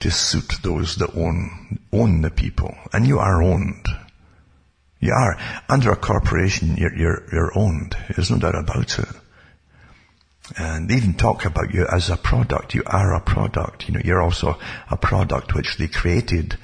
[0.00, 2.74] to suit those that own, own the people.
[2.92, 3.86] And you are owned.
[5.00, 5.38] You are.
[5.68, 7.96] Under a corporation, you're, you're, you're owned.
[8.14, 9.08] There's no doubt about it.
[10.56, 12.74] And they even talk about you as a product.
[12.74, 13.88] You are a product.
[13.88, 14.58] You know, you're also
[14.90, 16.56] a product which they created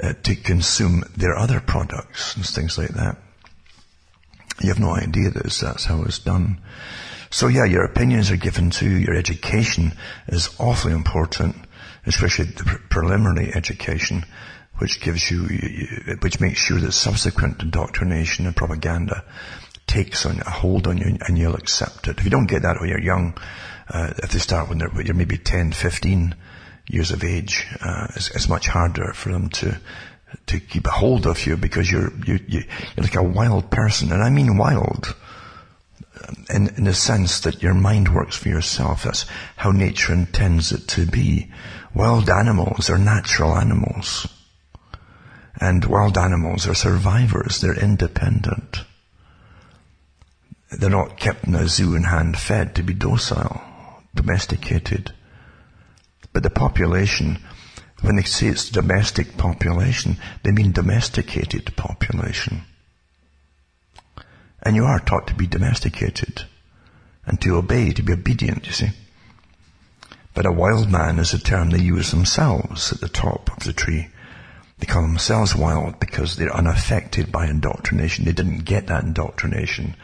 [0.00, 3.16] uh, to consume their other products and things like that.
[4.60, 6.60] You have no idea that that's how it's done.
[7.30, 8.96] So yeah, your opinions are given to you.
[8.96, 9.92] your education
[10.28, 11.56] is awfully important,
[12.06, 14.24] especially the preliminary education,
[14.78, 15.46] which gives you,
[16.20, 19.24] which makes sure that subsequent indoctrination and propaganda
[19.86, 22.18] takes on a hold on you and you'll accept it.
[22.18, 23.36] If you don't get that when you're young,
[23.88, 26.34] uh, if they start when they're, you're maybe 10, 15
[26.88, 29.78] years of age, uh, it's, it's, much harder for them to,
[30.46, 32.62] to keep a hold of you because you're, you, you,
[32.96, 34.12] you're like a wild person.
[34.12, 35.14] And I mean wild.
[36.52, 39.04] In, in the sense that your mind works for yourself.
[39.04, 41.52] That's how nature intends it to be.
[41.94, 44.26] Wild animals are natural animals.
[45.58, 47.60] And wild animals are survivors.
[47.60, 48.84] They're independent.
[50.70, 53.62] They're not kept in a zoo and hand fed to be docile,
[54.14, 55.12] domesticated.
[56.32, 57.38] But the population,
[58.02, 62.62] when they say it's domestic population, they mean domesticated population.
[64.62, 66.44] And you are taught to be domesticated.
[67.26, 68.90] and to obey, to be obedient, you see.
[70.32, 73.72] But a wild man is a term they use themselves at the top of the
[73.72, 74.08] tree.
[74.78, 78.24] They call themselves wild because they're unaffected by indoctrination.
[78.24, 79.96] They didn't get that indoctrination.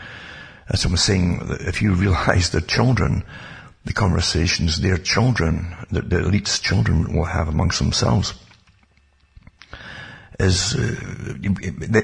[0.68, 3.24] As I was saying, if you realize that children,
[3.84, 8.34] the conversations their children, the, the elite's children will have amongst themselves,
[10.38, 10.96] is, uh,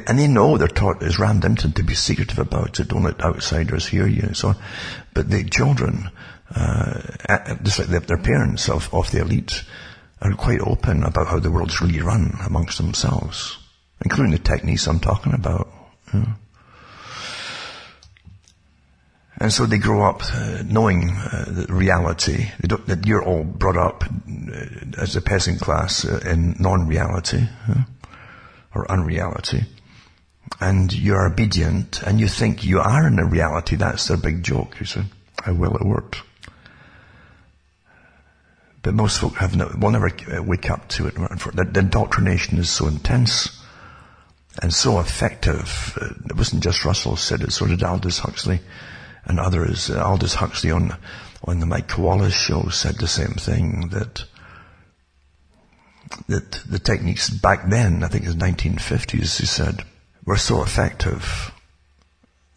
[0.07, 3.23] and they know they're taught, is rammed into to be secretive about it, don't let
[3.23, 4.57] outsiders hear you and so on.
[5.15, 6.11] But the children,
[6.55, 9.65] uh, just like their parents of, of the elite,
[10.21, 13.59] are quite open about how the world's really run amongst themselves,
[14.05, 15.69] including the techniques I'm talking about.
[16.13, 16.35] You know.
[19.41, 24.03] And so they grow up uh, knowing uh, the reality, that you're all brought up
[24.05, 27.47] uh, as a peasant class uh, in non-reality
[28.75, 29.65] or unreality.
[30.61, 33.77] And you're obedient and you think you are in a reality.
[33.77, 35.03] That's their big joke, you see.
[35.45, 36.23] How well it worked.
[38.83, 41.15] But most folk have no, will never uh, wake up to it.
[41.15, 43.63] The, the indoctrination is so intense
[44.63, 45.99] and so effective.
[46.01, 48.61] Uh, it wasn't just Russell said it, so did Aldous Huxley
[49.25, 49.91] and others.
[49.91, 50.97] Uh, Aldous Huxley on,
[51.45, 54.25] on the Mike Wallace show said the same thing that
[56.27, 59.85] that the techniques back then, I think it was 1950s, he said,
[60.25, 61.53] were so effective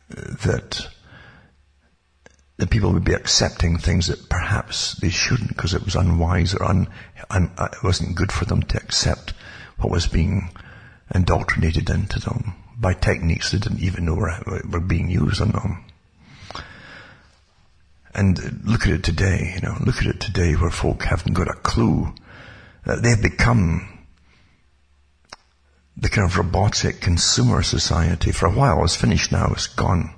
[0.09, 0.87] that
[2.61, 6.63] that people would be accepting things that perhaps they shouldn't because it was unwise or
[6.63, 6.87] un,
[7.31, 9.33] un, uh, it wasn't good for them to accept
[9.79, 10.47] what was being
[11.15, 15.83] indoctrinated into them by techniques they didn't even know were, were being used on them.
[18.13, 21.47] And look at it today, you know, look at it today where folk haven't got
[21.47, 22.13] a clue.
[22.85, 24.05] They've become
[25.97, 28.31] the kind of robotic consumer society.
[28.31, 30.13] For a while, it's finished now, it's gone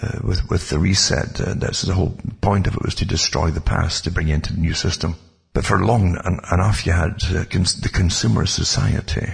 [0.00, 1.40] uh, with with the reset.
[1.40, 4.34] Uh, that's the whole point of it was to destroy the past to bring it
[4.34, 5.16] into the new system.
[5.52, 6.16] But for long
[6.52, 9.30] enough, you had uh, cons- the consumer society,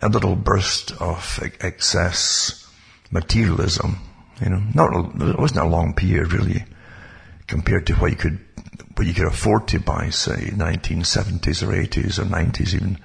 [0.00, 2.70] a little burst of excess
[3.10, 3.98] materialism.
[4.40, 6.64] You know, not it wasn't a long period really,
[7.46, 8.38] compared to what you could
[8.96, 12.98] what you could afford to buy, say, 1970s or 80s or 90s even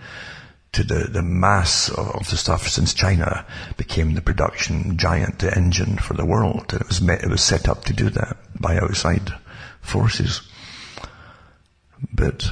[0.73, 3.45] to the, the mass of the stuff since China
[3.77, 6.73] became the production giant, the engine for the world.
[6.73, 9.31] It was, met, it was set up to do that by outside
[9.81, 10.41] forces.
[12.11, 12.49] But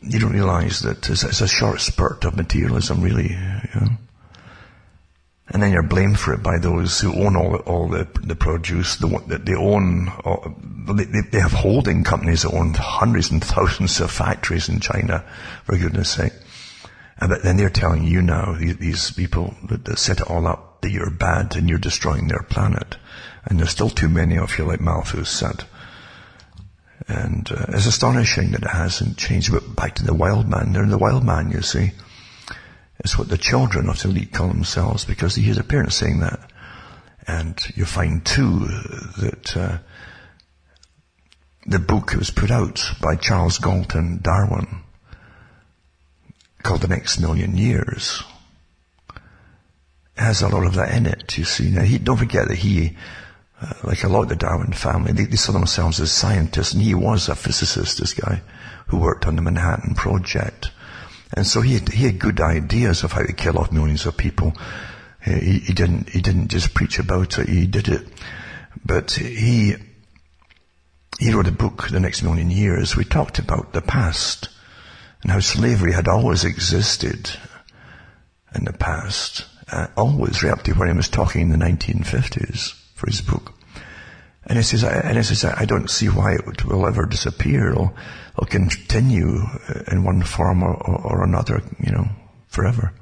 [0.00, 3.88] you don't realize that it's, it's a short spurt of materialism really, you know?
[5.48, 8.96] And then you're blamed for it by those who own all, all the, the produce,
[8.96, 10.10] the, that they own,
[10.86, 15.24] they, they have holding companies that own hundreds and thousands of factories in China,
[15.64, 16.32] for goodness sake.
[17.24, 21.08] And then they're telling you now, these people that set it all up, that you're
[21.08, 22.98] bad and you're destroying their planet.
[23.46, 25.64] And there's still too many of you, like Malthus said.
[27.08, 29.52] And uh, it's astonishing that it hasn't changed.
[29.52, 31.92] But back to the wild man, they're the wild man, you see.
[32.98, 36.20] It's what the children of the elite call themselves because they hear their parents saying
[36.20, 36.50] that.
[37.26, 38.66] And you find too
[39.16, 39.78] that uh,
[41.64, 44.83] the book was put out by Charles Galton Darwin
[46.64, 48.24] called The Next Million Years
[50.16, 51.70] has a lot of that in it, you see.
[51.70, 52.96] Now, he, don't forget that he,
[53.60, 56.82] uh, like a lot of the Darwin family, they, they, saw themselves as scientists, and
[56.82, 58.42] he was a physicist, this guy,
[58.88, 60.70] who worked on the Manhattan Project.
[61.36, 64.16] And so he had, he had good ideas of how to kill off millions of
[64.16, 64.52] people.
[65.24, 68.06] He, he didn't, he didn't just preach about it, he did it.
[68.84, 69.74] But he,
[71.18, 72.96] he wrote a book, The Next Million Years.
[72.96, 74.48] We talked about the past
[75.24, 77.30] and how slavery had always existed
[78.54, 83.06] in the past, uh, always right up when he was talking in the 1950s for
[83.06, 83.54] his book.
[84.46, 87.94] And he says, and he says, I don't see why it will ever disappear or,
[88.36, 89.40] or continue
[89.90, 92.06] in one form or, or, or, another, you know,
[92.48, 92.92] forever.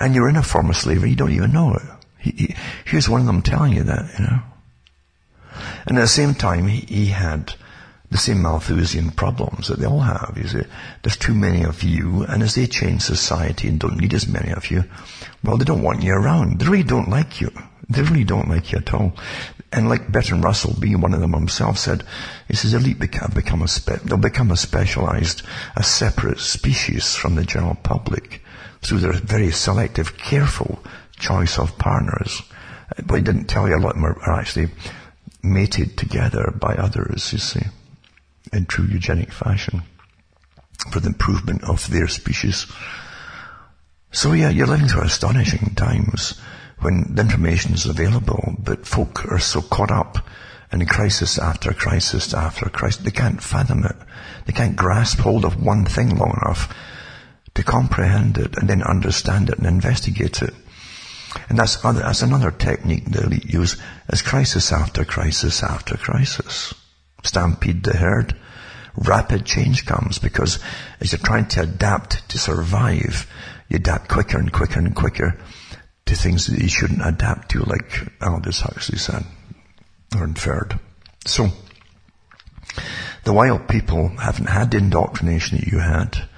[0.00, 1.82] And you're in a form of slavery, you don't even know it.
[2.18, 4.42] He, he, here's one of them telling you that, you know.
[5.86, 7.54] And at the same time, he, he had
[8.10, 10.34] the same Malthusian problems that they all have.
[10.36, 10.62] You see,
[11.02, 14.52] there's too many of you, and as they change society and don't need as many
[14.52, 14.84] of you,
[15.42, 16.60] well, they don't want you around.
[16.60, 17.50] They really don't like you.
[17.88, 19.12] They really don't like you at all.
[19.72, 22.04] And like Bertrand Russell, being one of them himself, said,
[22.48, 25.42] he says, elite become, become a spe- they'll become a specialized,
[25.76, 28.42] a separate species from the general public
[28.82, 30.78] through their very selective, careful
[31.18, 32.42] choice of partners.
[33.04, 34.68] But he didn't tell you a lot more are actually
[35.42, 37.66] mated together by others, you see
[38.52, 39.82] in true eugenic fashion
[40.90, 42.66] for the improvement of their species.
[44.12, 46.40] So yeah, you're living through astonishing times
[46.80, 50.18] when the information is available, but folk are so caught up
[50.72, 53.96] in crisis after crisis after crisis, they can't fathom it.
[54.46, 56.74] They can't grasp hold of one thing long enough
[57.54, 60.54] to comprehend it and then understand it and investigate it.
[61.48, 63.76] And that's, other, that's another technique the elite use
[64.08, 66.74] is crisis after crisis after crisis.
[67.26, 68.34] Stampede the herd.
[68.96, 70.58] Rapid change comes because
[71.00, 73.26] as you're trying to adapt to survive,
[73.68, 75.38] you adapt quicker and quicker and quicker
[76.06, 79.24] to things that you shouldn't adapt to, like Aldous Huxley said,
[80.16, 80.78] or inferred.
[81.26, 81.48] So,
[83.24, 86.28] the wild people haven't had the indoctrination that you had,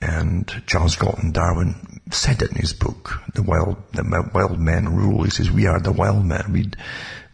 [0.00, 5.24] and Charles Galton Darwin said it in his book, The Wild, the Wild Men Rule.
[5.24, 6.52] He says, we are the wild men.
[6.52, 6.70] We,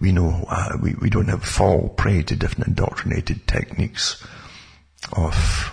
[0.02, 4.20] we know, uh, we, we don't have fall prey to different indoctrinated techniques
[5.12, 5.72] of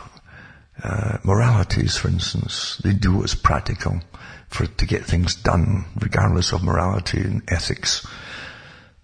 [0.83, 2.79] uh, moralities, for instance.
[2.83, 4.01] They do what's practical
[4.47, 8.05] for to get things done, regardless of morality and ethics.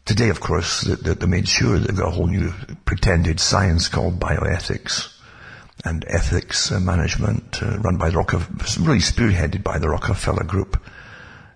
[0.06, 2.54] Today, of course, they, they made sure they've got a whole new
[2.86, 5.12] pretended science called bioethics
[5.84, 10.80] and ethics management uh, run by the Rockefeller, really spearheaded by the Rockefeller Group.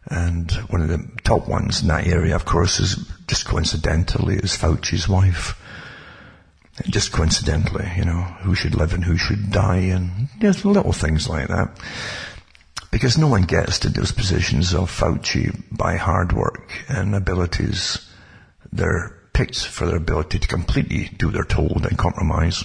[0.10, 4.58] And one of the top ones in that area, of course, is just coincidentally is
[4.58, 5.56] Fauci's wife.
[6.88, 11.30] Just coincidentally, you know, who should live and who should die and just little things
[11.30, 11.78] like that.
[12.90, 18.10] Because no one gets to those positions of Fauci by hard work and abilities.
[18.72, 22.64] They're picked for their ability to completely do their told and compromise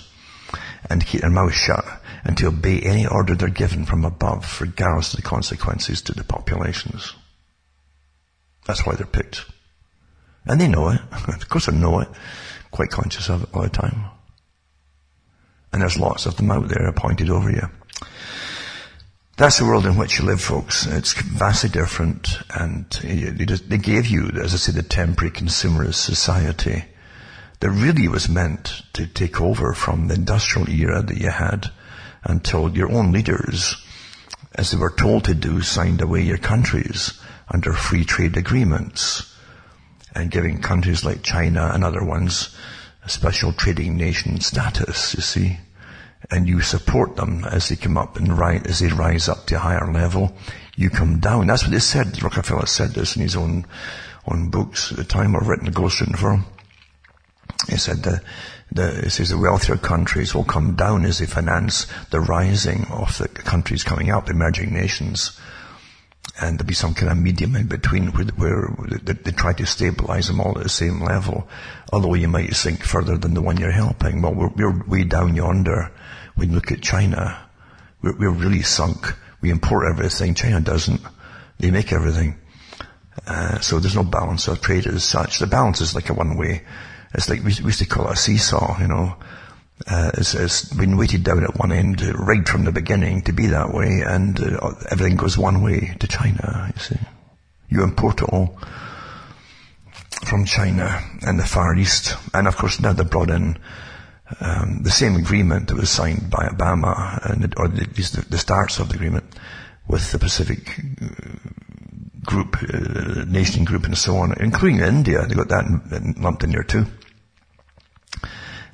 [0.88, 1.84] and keep their mouth shut
[2.24, 6.24] and to obey any order they're given from above, regardless of the consequences to the
[6.24, 7.14] populations.
[8.66, 9.44] That's why they're picked.
[10.46, 11.00] And they know it.
[11.28, 12.08] of course they know it.
[12.70, 14.06] Quite conscious of it all the time.
[15.72, 17.68] And there's lots of them out there appointed over you.
[19.36, 20.86] That's the world in which you live, folks.
[20.86, 26.84] It's vastly different, and they gave you, as I say, the temporary consumerist society
[27.58, 31.72] that really was meant to take over from the industrial era that you had
[32.22, 33.76] until your own leaders,
[34.54, 39.34] as they were told to do, signed away your countries under free trade agreements
[40.14, 42.56] and giving countries like China and other ones
[43.04, 45.58] a special trading nation status, you see.
[46.30, 49.56] And you support them as they come up and rise, as they rise up to
[49.56, 50.34] a higher level.
[50.74, 51.46] You come down.
[51.46, 52.22] That's what they said.
[52.22, 53.66] Rockefeller said this in his own,
[54.26, 56.44] own books at the time, or written, ghostwritten for him.
[57.68, 58.22] He said the,
[58.72, 63.18] the, he says the wealthier countries will come down as they finance the rising of
[63.18, 65.38] the countries coming up, emerging nations.
[66.40, 69.66] And there'll be some kind of medium in between where, where they, they, try to
[69.66, 71.48] stabilize them all at the same level.
[71.92, 74.20] Although you might sink further than the one you're helping.
[74.20, 75.92] Well, we're, we're way down yonder.
[76.34, 77.48] When you look at China,
[78.02, 79.14] we're, we're really sunk.
[79.40, 80.34] We import everything.
[80.34, 81.00] China doesn't.
[81.58, 82.36] They make everything.
[83.26, 85.38] Uh, so there's no balance of trade as such.
[85.38, 86.64] The balance is like a one way
[87.14, 89.16] it's like we, used to call it a seesaw, you know.
[89.86, 93.74] Uh, it's, been weighted down at one end right from the beginning to be that
[93.74, 96.70] way, and uh, everything goes one way to China.
[96.74, 96.98] You see,
[97.68, 98.56] you import it all
[100.24, 103.58] from China and the Far East, and of course now they brought in
[104.40, 108.88] um, the same agreement that was signed by Obama, and or the, the starts of
[108.88, 109.24] the agreement
[109.88, 111.50] with the Pacific uh,
[112.24, 115.26] group, uh, nation group, and so on, including India.
[115.26, 116.86] They got that lumped in there too.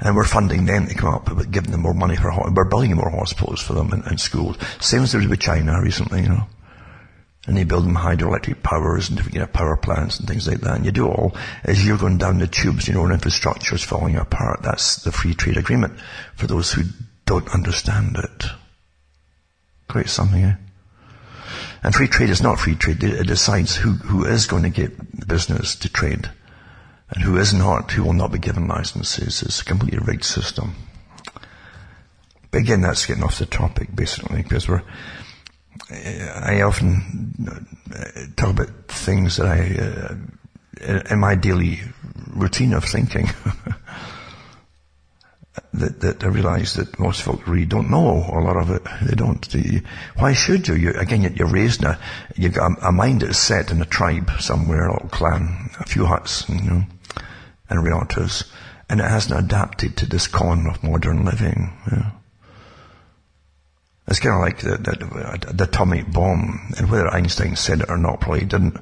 [0.00, 2.94] And we're funding them to come up with giving them more money for, we're building
[2.94, 4.56] more hospitals for them and, and schools.
[4.80, 6.46] Same as there was with China recently, you know.
[7.46, 10.60] And they build them hydroelectric powers and different you know, power plants and things like
[10.60, 10.76] that.
[10.76, 11.34] And you do all
[11.64, 14.60] as you're going down the tubes, you know, and infrastructure is falling apart.
[14.62, 15.98] That's the free trade agreement
[16.34, 16.82] for those who
[17.26, 18.44] don't understand it.
[19.88, 20.54] Quite something, eh?
[21.82, 23.02] And free trade is not free trade.
[23.02, 26.30] It decides who, who is going to get the business to trade
[27.10, 29.42] and who is not, who will not be given licenses.
[29.42, 30.74] It's a completely rigged system.
[32.50, 34.82] But again, that's getting off the topic basically because we're,
[35.90, 37.34] I often
[37.94, 39.76] uh, talk about things that I,
[40.86, 41.80] uh, in my daily
[42.28, 43.26] routine of thinking,
[45.74, 48.82] that, that I realize that most folk really don't know a lot of it.
[49.02, 49.46] They don't.
[50.16, 50.74] Why should you?
[50.74, 51.98] you again, you're raised in a,
[52.36, 55.84] you've got a, a, mind that's set in a tribe somewhere, a little clan, a
[55.86, 56.84] few huts, you know
[57.70, 58.44] and relatives,
[58.88, 61.72] and it hasn't adapted to this con of modern living.
[61.90, 62.10] Yeah.
[64.08, 67.96] It's kind of like the, the, the, atomic bomb, and whether Einstein said it or
[67.96, 68.76] not, probably didn't.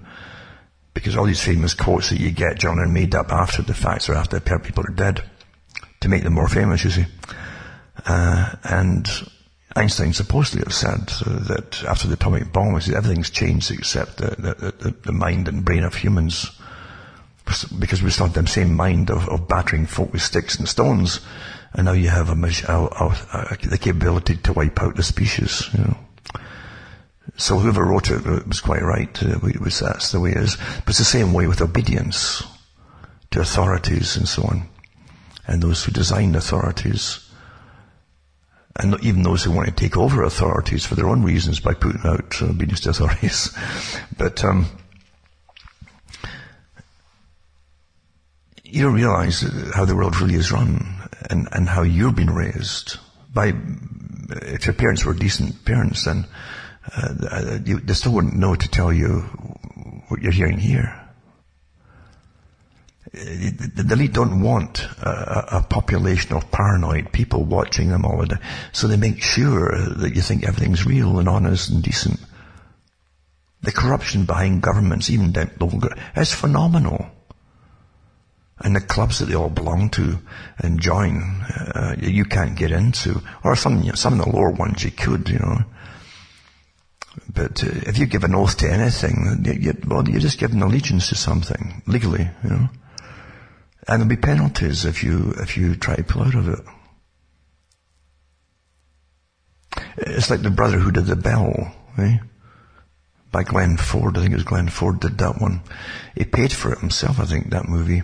[0.95, 4.09] Because all these famous quotes that you get, John, are made up after the facts
[4.09, 5.23] or after a pair of people are dead
[6.01, 7.07] to make them more famous, you see.
[8.07, 9.07] Uh, and
[9.77, 15.13] Einstein supposedly said that after the atomic bomb, everything's changed except the, the, the, the,
[15.13, 16.51] mind and brain of humans.
[17.79, 21.21] Because we still have the same mind of, of battering folk with sticks and stones.
[21.73, 22.85] And now you have a, a,
[23.53, 25.99] a, the capability to wipe out the species, you know.
[27.37, 29.23] So whoever wrote it was quite right.
[29.23, 30.57] Uh, it was, that's the way it is.
[30.57, 32.43] But it's the same way with obedience
[33.31, 34.69] to authorities and so on.
[35.47, 37.29] And those who design authorities
[38.79, 42.03] and even those who want to take over authorities for their own reasons by putting
[42.05, 43.57] out obedience to authorities.
[44.17, 44.67] but um,
[48.69, 49.41] you don't realize
[49.75, 50.87] how the world really is run
[51.31, 52.99] and, and how you've been raised
[53.33, 53.53] by,
[54.43, 56.27] if your parents were decent parents, then
[56.97, 59.21] uh, you, they still wouldn't know to tell you
[60.09, 61.09] what you're hearing here
[63.13, 68.37] the elite don't want a, a, population of paranoid people watching them all the day.
[68.73, 72.21] So they make sure that you think everything's real and honest and decent.
[73.63, 77.07] The corruption behind governments, even local, government is phenomenal.
[78.61, 80.19] And the clubs that they all belong to
[80.59, 81.23] and join,
[81.75, 83.23] uh, you can't get into.
[83.45, 85.59] Or some, some of the lower ones you could, you know.
[87.33, 90.61] But uh, if you give an oath to anything, you, you, well, you're just giving
[90.61, 92.69] allegiance to something, legally, you know.
[93.87, 96.59] And there'll be penalties if you, if you try to pull out of it.
[99.99, 102.19] It's like the brother who did the bell, eh?
[103.31, 104.17] By Glenn Ford.
[104.17, 105.61] I think it was Glenn Ford did that one.
[106.17, 108.03] He paid for it himself, I think, that movie.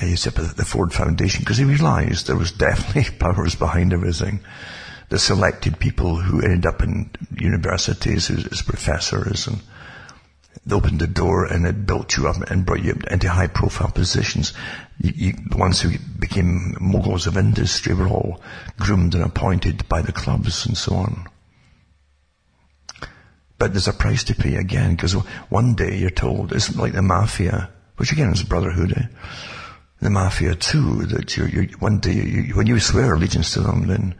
[0.00, 4.40] He set up the Ford Foundation because he realized there was definitely powers behind everything.
[5.08, 9.60] The selected people who ended up in universities as, as professors and
[10.66, 13.90] they opened the door and it built you up and brought you into high profile
[13.90, 14.54] positions.
[14.98, 18.40] You, you, the ones who became moguls of industry were all
[18.78, 21.26] groomed and appointed by the clubs and so on.
[23.58, 25.12] But there's a price to pay again, because
[25.48, 29.06] one day you're told, it's like the mafia, which again is brotherhood, eh?
[30.04, 33.86] The mafia too, that you're, you're one day, you, when you swear allegiance to them,
[33.86, 34.14] then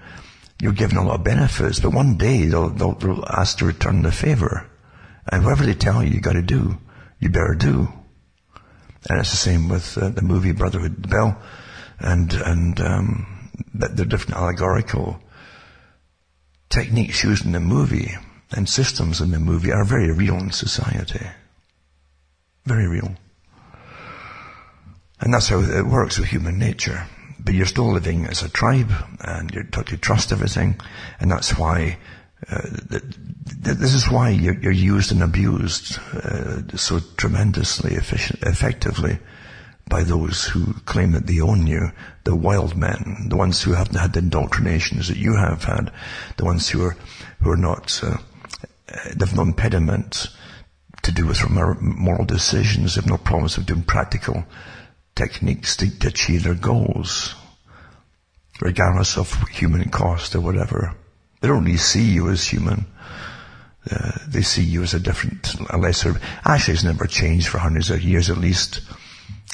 [0.58, 4.00] you're given a lot of benefits, but one day they'll, they'll, they'll ask to return
[4.00, 4.66] the favor.
[5.30, 6.78] And whatever they tell you you gotta do,
[7.20, 7.92] you better do.
[9.10, 11.42] And it's the same with uh, the movie Brotherhood the Bell.
[11.98, 15.20] And, and, um, the different allegorical
[16.70, 18.16] techniques used in the movie
[18.52, 21.26] and systems in the movie are very real in society.
[22.64, 23.16] Very real.
[25.24, 27.06] And that's how it works with human nature.
[27.42, 30.78] But you're still living as a tribe and you're taught to trust everything.
[31.18, 31.96] And that's why
[32.50, 39.18] uh, this is why you're, you're used and abused uh, so tremendously efficient, effectively
[39.88, 41.90] by those who claim that they own you,
[42.24, 45.90] the wild men, the ones who haven't had the indoctrinations that you have had,
[46.36, 46.96] the ones who are
[47.40, 48.16] who are not uh,
[49.16, 50.28] they've no impediment
[51.02, 54.44] to do with moral decisions, they've no problems of doing practical
[55.14, 57.34] techniques to, achieve their goals,
[58.60, 60.94] regardless of human cost or whatever.
[61.40, 62.86] They don't really see you as human.
[63.90, 67.90] Uh, they see you as a different, a lesser, actually it's never changed for hundreds
[67.90, 68.80] of years at least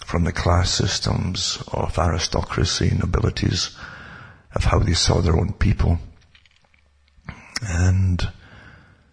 [0.06, 3.76] from the class systems of aristocracy, and nobilities,
[4.54, 5.98] of how they saw their own people.
[7.62, 8.20] And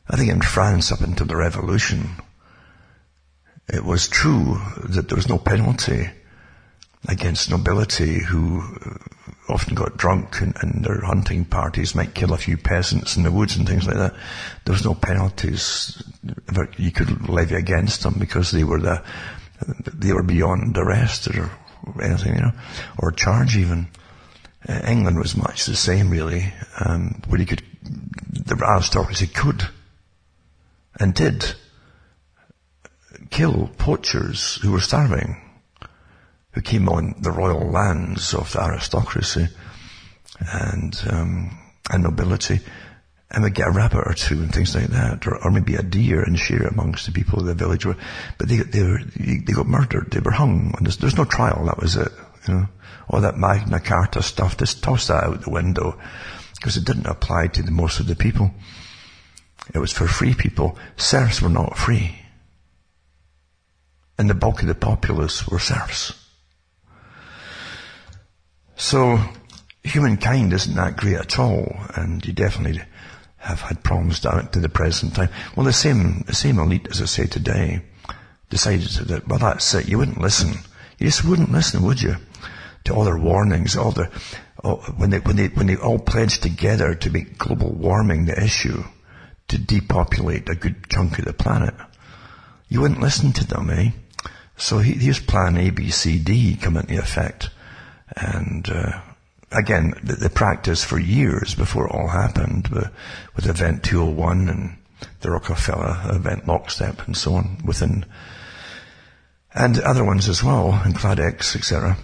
[0.10, 2.10] I think in France up until the revolution,
[3.68, 6.10] it was true that there was no penalty
[7.08, 8.62] against nobility who
[9.50, 13.32] often got drunk and, and, their hunting parties might kill a few peasants in the
[13.32, 14.14] woods and things like that.
[14.66, 16.04] There was no penalties
[16.48, 19.02] that you could levy against them because they were the,
[19.94, 21.50] they were beyond arrest or
[22.02, 22.52] anything, you know,
[23.00, 23.88] or charge even.
[24.68, 26.54] Uh, England was much the same really,
[26.84, 29.64] um, where you could, the aristocracy could
[31.00, 31.54] and did
[33.30, 35.47] kill poachers who were starving
[36.58, 39.48] who came on the royal lands of the aristocracy
[40.40, 41.56] and, um,
[41.92, 42.60] and nobility
[43.30, 45.84] and would get a rabbit or two and things like that, or, or maybe a
[45.84, 47.86] deer and share it amongst the people of the village.
[47.86, 50.10] But they, they, were, they got murdered.
[50.10, 50.74] They were hung.
[50.76, 51.64] And there's, there's no trial.
[51.66, 52.12] That was it.
[52.48, 52.68] You know,
[53.08, 56.00] all that Magna Carta stuff, just toss that out the window
[56.56, 58.50] because it didn't apply to the most of the people.
[59.76, 60.80] It was for free people.
[60.96, 62.16] Serfs were not free.
[64.18, 66.27] And the bulk of the populace were serfs.
[68.78, 69.20] So,
[69.84, 72.84] humankind isn't that great at all, and you definitely
[73.38, 75.30] have had problems down to the present time.
[75.56, 77.82] Well, the same, the same elite, as I say today,
[78.52, 79.90] decided that, well, that's it.
[79.90, 80.60] You wouldn't listen.
[81.00, 82.18] You just wouldn't listen, would you?
[82.84, 84.12] To all their warnings, all the,
[84.64, 88.42] oh, when they, when they, when they all pledged together to make global warming the
[88.42, 88.84] issue,
[89.48, 91.74] to depopulate a good chunk of the planet,
[92.70, 93.90] you wouldn't listen to them, eh?
[94.56, 97.50] So here's plan A, B, C, D come into effect.
[98.20, 99.00] And, uh,
[99.52, 102.90] again, the, the, practice for years before it all happened with,
[103.36, 104.78] with Event 201 and
[105.22, 108.06] the Rockefeller Event Lockstep and so on within,
[109.54, 111.98] and other ones as well, and Clade X, etc.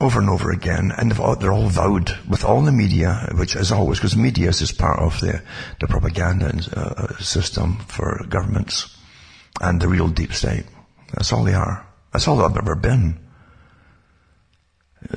[0.00, 3.98] Over and over again, and they're all vowed with all the media, which as always,
[3.98, 5.42] because media is part of the,
[5.80, 8.96] the propaganda uh, system for governments
[9.60, 10.66] and the real deep state.
[11.14, 11.86] That's all they are.
[12.12, 13.18] That's all they've ever been.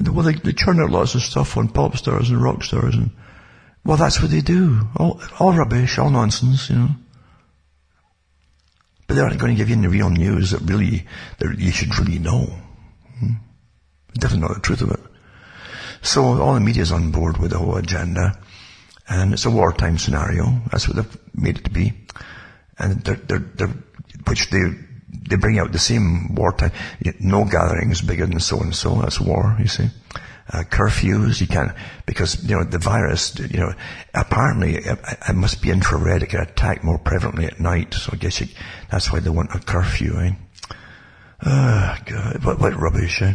[0.02, 3.12] Well, they, they churn out lots of stuff on pop stars and rock stars and,
[3.84, 4.88] well, that's what they do.
[4.96, 6.90] All, all rubbish, all nonsense, you know.
[9.08, 11.06] But they aren't going to give you any real news that really,
[11.40, 12.46] that you should really know.
[13.20, 13.34] Hmm?
[14.14, 15.00] Definitely not the truth of it.
[16.02, 18.40] So all the media's on board with the whole agenda.
[19.10, 20.62] And it's a wartime scenario.
[20.72, 21.94] That's what they've made it to be.
[22.78, 23.76] And they're, they're, they're,
[24.28, 24.62] which they
[25.22, 26.72] they bring out the same wartime,
[27.19, 29.89] no gatherings bigger than so and so, that's war, you see.
[30.53, 31.72] Uh, curfews, you can't,
[32.05, 33.74] because, you know, the virus, you know,
[34.13, 34.99] apparently it,
[35.30, 38.47] it, must be infrared, it can attack more prevalently at night, so I guess you,
[38.89, 40.32] that's why they want a curfew, eh?
[41.45, 43.34] Oh, God, what, what rubbish, eh?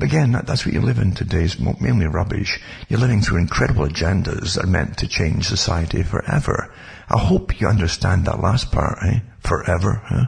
[0.00, 2.60] Again, that, that's what you live in today today's mainly rubbish.
[2.88, 6.72] You're living through incredible agendas that are meant to change society forever.
[7.08, 9.20] I hope you understand that last part, eh?
[9.40, 10.26] Forever, huh?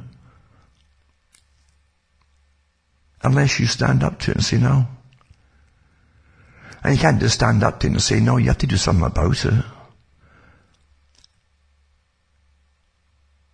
[3.23, 4.89] Unless you stand up to it and say no.
[6.83, 8.77] And you can't just stand up to it and say no, you have to do
[8.77, 9.65] something about it.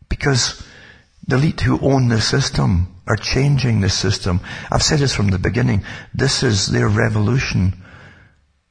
[0.09, 0.63] Because
[1.27, 4.41] the elite who own the system are changing the system.
[4.71, 5.85] I've said this from the beginning.
[6.13, 7.85] This is their revolution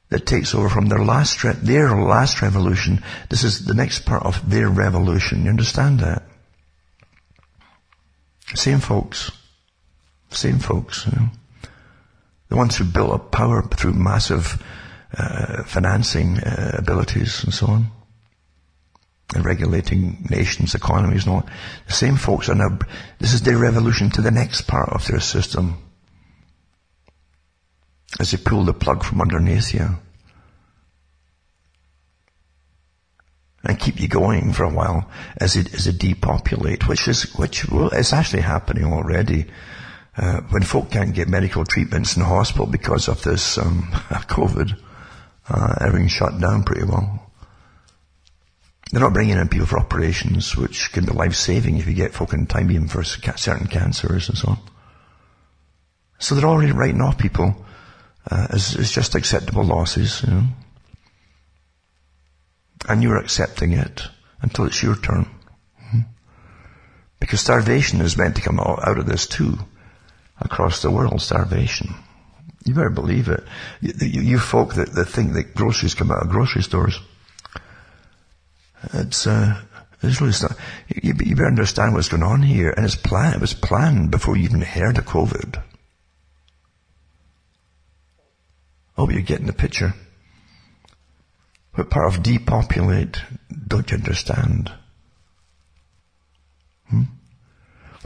[0.08, 3.02] that takes over from their last, re- their last revolution.
[3.28, 5.44] This is the next part of their revolution.
[5.44, 6.22] You understand that?
[8.54, 9.32] Same folks.
[10.30, 11.06] Same folks.
[11.06, 11.28] You know.
[12.48, 14.62] The ones who built up power through massive
[15.16, 17.86] uh, financing uh, abilities and so on.
[19.34, 21.46] And regulating nations, economies and all.
[21.88, 22.78] The same folks are now,
[23.18, 25.78] this is their revolution to the next part of their system.
[28.20, 29.98] As they pull the plug from underneath you.
[33.66, 37.68] and keep you going for a while as it as it depopulate, which is which
[37.68, 39.46] well, it's actually happening already.
[40.16, 44.80] Uh, when folk can't get medical treatments in the hospital because of this um, COVID,
[45.50, 47.25] uh, everything's shut down pretty well.
[48.90, 52.32] They're not bringing in people for operations, which can be life-saving if you get folk
[52.32, 54.58] in time even for certain cancers and so on.
[56.18, 57.64] So they're already writing off people
[58.30, 60.42] uh, as, as just acceptable losses, you know
[62.88, 64.02] and you're accepting it
[64.42, 65.28] until it's your turn.
[65.90, 66.00] Hmm?
[67.20, 69.58] Because starvation is meant to come out of this too.
[70.38, 71.94] Across the world, starvation.
[72.66, 73.42] You better believe it.
[73.80, 77.00] You, you, you folk that, that, think that groceries come out of grocery stores.
[78.92, 79.60] It's, uh,
[80.02, 80.34] it's really
[81.02, 82.70] you, you better understand what's going on here.
[82.70, 85.62] And it's planned, it was planned before you even heard of COVID.
[88.96, 89.94] Hope you're getting the picture.
[91.74, 93.20] What part of depopulate
[93.68, 94.72] don't you understand?
[96.88, 97.02] Hmm?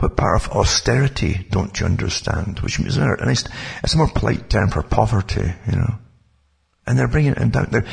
[0.00, 2.58] What part of austerity don't you understand?
[2.60, 3.44] Which means, and it's,
[3.84, 5.98] it's a more polite term for poverty, you know.
[6.86, 7.86] And they're bringing it down there.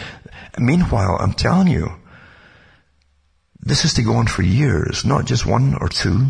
[0.58, 1.92] Meanwhile, I'm telling you,
[3.68, 6.28] this is to go on for years, not just one or two.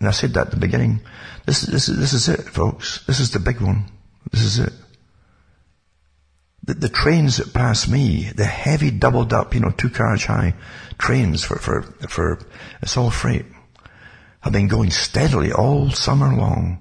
[0.00, 1.00] And I said that at the beginning.
[1.46, 3.04] This, is this, is this is it, folks.
[3.06, 3.86] This is the big one.
[4.30, 4.72] This is it
[6.68, 10.54] the, the trains that pass me, the heavy doubled up, you know, two carriage high
[10.98, 12.38] trains for, for, for,
[12.82, 13.46] it's all freight,
[14.40, 16.80] have been going steadily all summer long.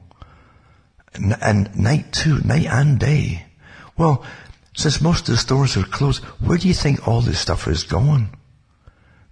[1.14, 3.46] And night too, night and day.
[3.98, 4.24] Well,
[4.76, 7.84] since most of the stores are closed, where do you think all this stuff is
[7.84, 8.30] going?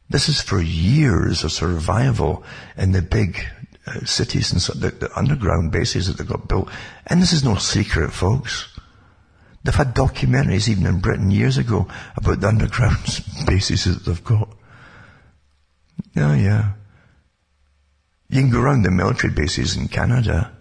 [0.10, 2.44] This is for years of survival
[2.78, 3.44] in the big
[3.88, 6.70] uh, cities and so, the, the underground bases that they got built.
[7.08, 8.68] And this is no secret, folks.
[9.64, 12.98] They've had documentaries even in Britain years ago about the underground
[13.48, 14.50] bases that they've got.
[16.14, 16.72] Yeah, yeah.
[18.30, 20.52] You can go around the military bases in Canada.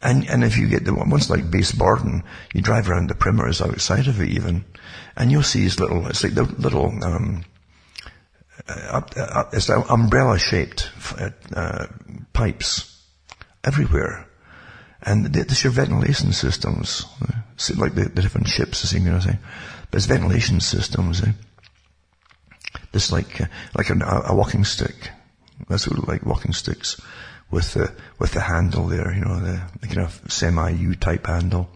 [0.00, 2.22] And, and if you get the ones like Base Borden,
[2.54, 4.64] you drive around the perimeters outside of it even,
[5.16, 7.44] and you'll see these little, it's like the little, um,
[8.66, 10.90] uh, uh, it's umbrella shaped,
[11.54, 11.86] uh,
[12.32, 13.04] pipes
[13.64, 14.28] everywhere
[15.02, 17.06] And this your ventilation systems.
[17.56, 19.38] See, like the, the different ships, same kind of thing.
[19.90, 21.32] But it's ventilation systems, eh?
[23.12, 23.46] Like, uh,
[23.76, 25.10] like a, a walking stick.
[25.68, 27.00] That's what like walking sticks
[27.50, 31.70] with the, with the handle there, you know, the, the kind of semi-U type handle.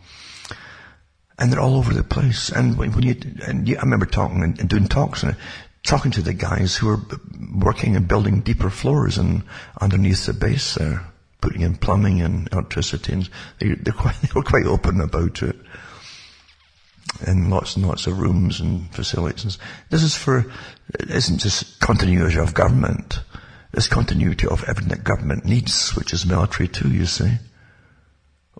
[1.39, 2.51] And they're all over the place.
[2.51, 3.17] And when you,
[3.47, 5.37] and you, I remember talking and, and doing talks and
[5.85, 7.01] talking to the guys who are
[7.55, 9.43] working and building deeper floors and
[9.81, 11.05] underneath the base there,
[11.41, 13.29] putting in plumbing and electricity and
[13.59, 15.57] they, they're quite, they were quite open about it.
[17.27, 19.59] And lots and lots of rooms and facilities.
[19.91, 20.47] This is for,
[20.99, 23.21] it isn't just continuity of government.
[23.75, 27.33] It's continuity of everything that government needs, which is military too, you see.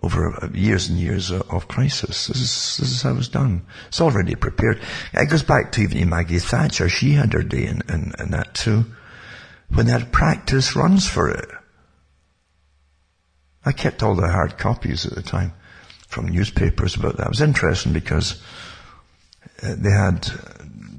[0.03, 2.27] Over years and years of crisis.
[2.27, 3.65] This is, this is how it's done.
[3.87, 4.81] It's already prepared.
[5.13, 6.89] It goes back to even Maggie Thatcher.
[6.89, 8.83] She had her day in, in, in that too.
[9.73, 11.49] When had practice runs for it.
[13.65, 15.53] I kept all the hard copies at the time
[16.07, 17.27] from newspapers about that.
[17.27, 18.41] It was interesting because
[19.61, 20.29] uh, they had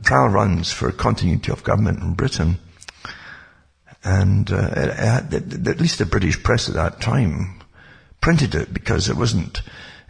[0.03, 2.59] trial runs for continuity of government in Britain.
[4.03, 7.61] And uh, it, it at least the British press at that time
[8.25, 9.61] printed it because it wasn't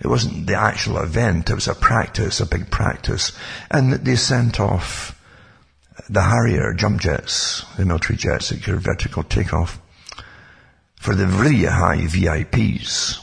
[0.00, 1.50] it wasn't the actual event.
[1.50, 3.32] It was a practice, a big practice,
[3.72, 5.20] and they sent off
[6.08, 9.80] the Harrier jump jets, the military jets that could vertical takeoff,
[10.94, 13.18] for the really high VIPs.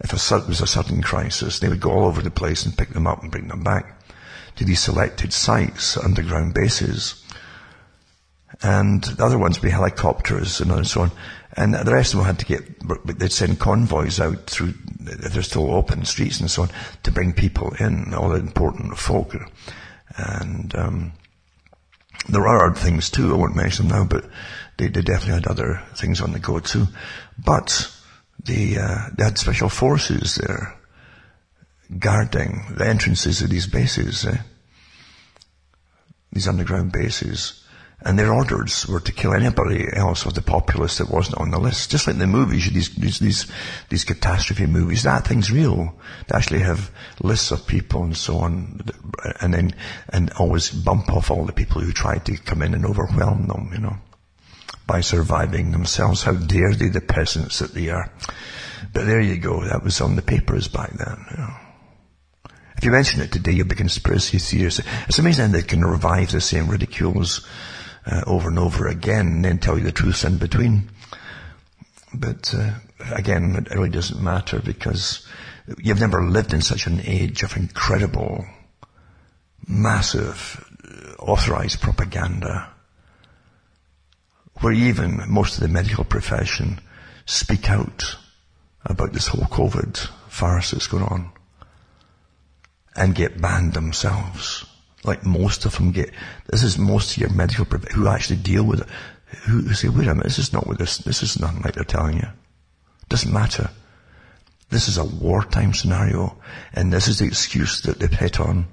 [0.00, 2.94] If it was a sudden crisis, they would go all over the place and pick
[2.94, 4.00] them up and bring them back
[4.56, 7.22] to these selected sites, underground bases.
[8.62, 11.10] And the other ones would be helicopters and so on.
[11.56, 15.74] And the rest of them had to get, they'd send convoys out through, they're still
[15.74, 16.70] open streets and so on,
[17.02, 19.34] to bring people in, all the important folk.
[20.16, 21.12] And, um,
[22.28, 24.26] there are other things too, I won't mention them now, but
[24.76, 26.86] they, they definitely had other things on the go too.
[27.44, 27.90] But
[28.44, 30.76] they, uh, they had special forces there
[31.98, 34.38] guarding the entrances of these bases, eh?
[36.32, 37.59] these underground bases.
[38.02, 41.58] And their orders were to kill anybody else of the populace that wasn't on the
[41.58, 41.90] list.
[41.90, 43.46] Just like the movies, these, these, these,
[43.90, 45.94] these catastrophe movies, that thing's real.
[46.26, 46.90] They actually have
[47.20, 48.80] lists of people and so on,
[49.42, 49.74] and then,
[50.08, 53.70] and always bump off all the people who tried to come in and overwhelm them,
[53.72, 53.96] you know,
[54.86, 56.22] by surviving themselves.
[56.22, 58.10] How dare they, the peasants that they are.
[58.94, 61.54] But there you go, that was on the papers back then, you know.
[62.78, 64.80] If you mention it today, you'll be conspiracy theorists.
[65.06, 67.46] It's amazing they can revive the same ridicules
[68.10, 70.90] uh, over and over again and then tell you the truth in between.
[72.12, 72.72] But uh,
[73.12, 75.26] again, it really doesn't matter because
[75.78, 78.44] you've never lived in such an age of incredible,
[79.66, 80.66] massive,
[81.18, 82.70] authorized propaganda
[84.60, 86.80] where even most of the medical profession
[87.26, 88.16] speak out
[88.84, 89.96] about this whole COVID
[90.28, 91.30] farce that's going on
[92.96, 94.64] and get banned themselves.
[95.04, 96.10] Like most of them get,
[96.46, 98.88] this is most of your medical, who actually deal with it,
[99.46, 101.84] who, say, wait a minute, this is not what this, this is nothing like they're
[101.84, 102.28] telling you.
[103.08, 103.70] Doesn't matter.
[104.68, 106.36] This is a wartime scenario,
[106.72, 108.66] and this is the excuse that they've hit on.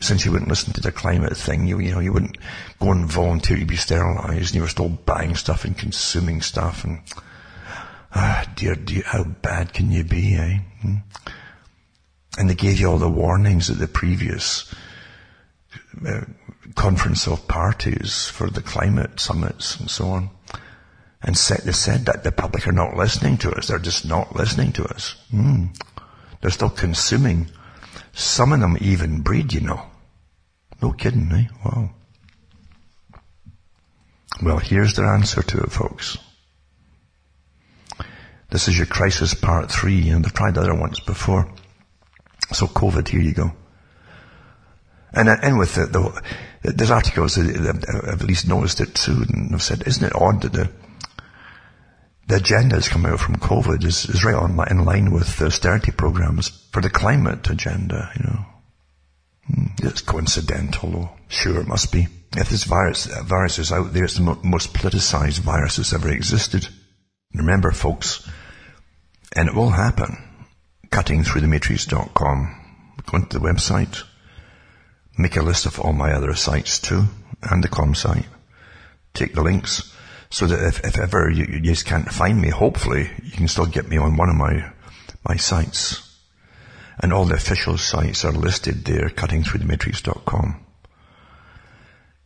[0.00, 2.38] Since you wouldn't listen to the climate thing, you, you know, you wouldn't
[2.80, 6.84] go and volunteer to be sterilized, and you were still buying stuff and consuming stuff,
[6.84, 7.00] and,
[8.14, 10.58] ah, dear, dear, how bad can you be, eh?
[10.80, 10.96] Hmm?
[12.38, 14.74] And they gave you all the warnings at the previous
[16.06, 16.20] uh,
[16.74, 20.30] conference of parties for the climate summits and so on.
[21.24, 23.68] And said, they said that the public are not listening to us.
[23.68, 25.14] They're just not listening to us.
[25.32, 25.76] Mm.
[26.40, 27.48] They're still consuming.
[28.12, 29.86] Some of them even breed, you know.
[30.82, 31.46] No kidding, eh?
[31.64, 31.90] Wow.
[34.42, 36.18] Well, here's their answer to it, folks.
[38.50, 41.48] This is your crisis part three, and they've tried other ones before.
[42.52, 43.52] So COVID, here you go.
[45.14, 45.86] And, uh, and with the,
[46.62, 47.84] the, there's articles I've
[48.20, 50.70] at least noticed it too, and I've said, isn't it odd that the,
[52.28, 55.46] the agenda that's come out from COVID is, is right on in line with the
[55.46, 58.46] austerity programs for the climate agenda, you know.
[59.46, 61.10] Hmm, it's coincidental, though.
[61.28, 62.06] Sure, it must be.
[62.36, 66.10] If this virus, uh, virus is out there, it's the most politicized virus that's ever
[66.10, 66.68] existed.
[67.34, 68.26] Remember, folks,
[69.34, 70.16] and it will happen
[70.90, 72.58] cuttingthroughthematrix.com.
[73.06, 74.04] Go into the website.
[75.16, 77.04] Make a list of all my other sites too,
[77.42, 78.26] and the com site.
[79.14, 79.94] Take the links
[80.30, 83.66] so that if, if ever you, you just can't find me, hopefully you can still
[83.66, 84.72] get me on one of my,
[85.28, 86.08] my sites.
[86.98, 90.66] And all the official sites are listed there, cuttingthroughthematrix.com.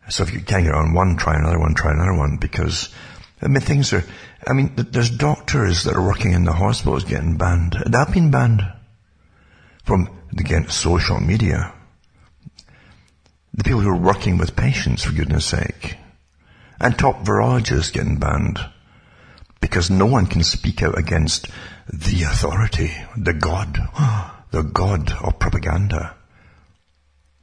[0.09, 2.91] So if you can't get on one, try another one, try another one, because
[3.43, 4.05] I mean, things are,
[4.47, 7.77] I mean, there's doctors that are working in the hospitals getting banned.
[7.87, 8.63] They've been banned
[9.85, 10.09] from,
[10.39, 11.73] again, social media.
[13.57, 15.97] The people who are working with patients, for goodness sake.
[16.79, 18.59] And top virologists getting banned.
[19.61, 21.49] Because no one can speak out against
[21.93, 23.79] the authority, the God,
[24.51, 26.15] the God of propaganda.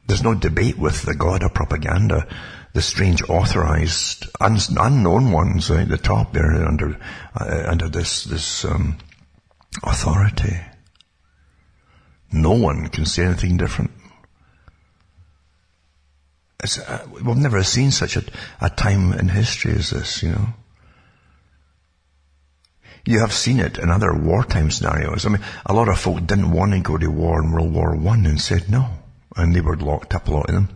[0.05, 2.27] There's no debate with the God of propaganda.
[2.73, 6.99] The strange authorized, un- unknown ones at the top there under,
[7.39, 8.97] uh, under this, this, um,
[9.83, 10.59] authority.
[12.31, 13.91] No one can say anything different.
[16.63, 18.23] Uh, we've never seen such a,
[18.61, 20.47] a time in history as this, you know.
[23.05, 25.25] You have seen it in other wartime scenarios.
[25.25, 27.95] I mean, a lot of folk didn't want to go to war in World War
[27.95, 28.89] One and said no.
[29.35, 30.69] And they were locked up, a lot of them.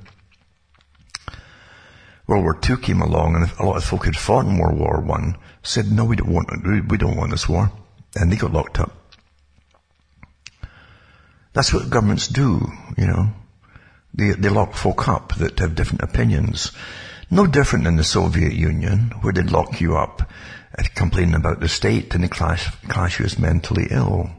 [2.27, 4.99] World War Two came along and a lot of folk had fought in World War
[4.99, 6.49] One said no, we don't want,
[6.89, 7.71] we don't want this war.
[8.15, 8.91] And they got locked up.
[11.53, 13.31] That's what governments do, you know.
[14.17, 16.71] They, they lock folk up that have different opinions.
[17.29, 20.25] No different than the Soviet Union, where they'd lock you up uh,
[20.77, 24.29] and complain about the state and they class, class you as mentally ill.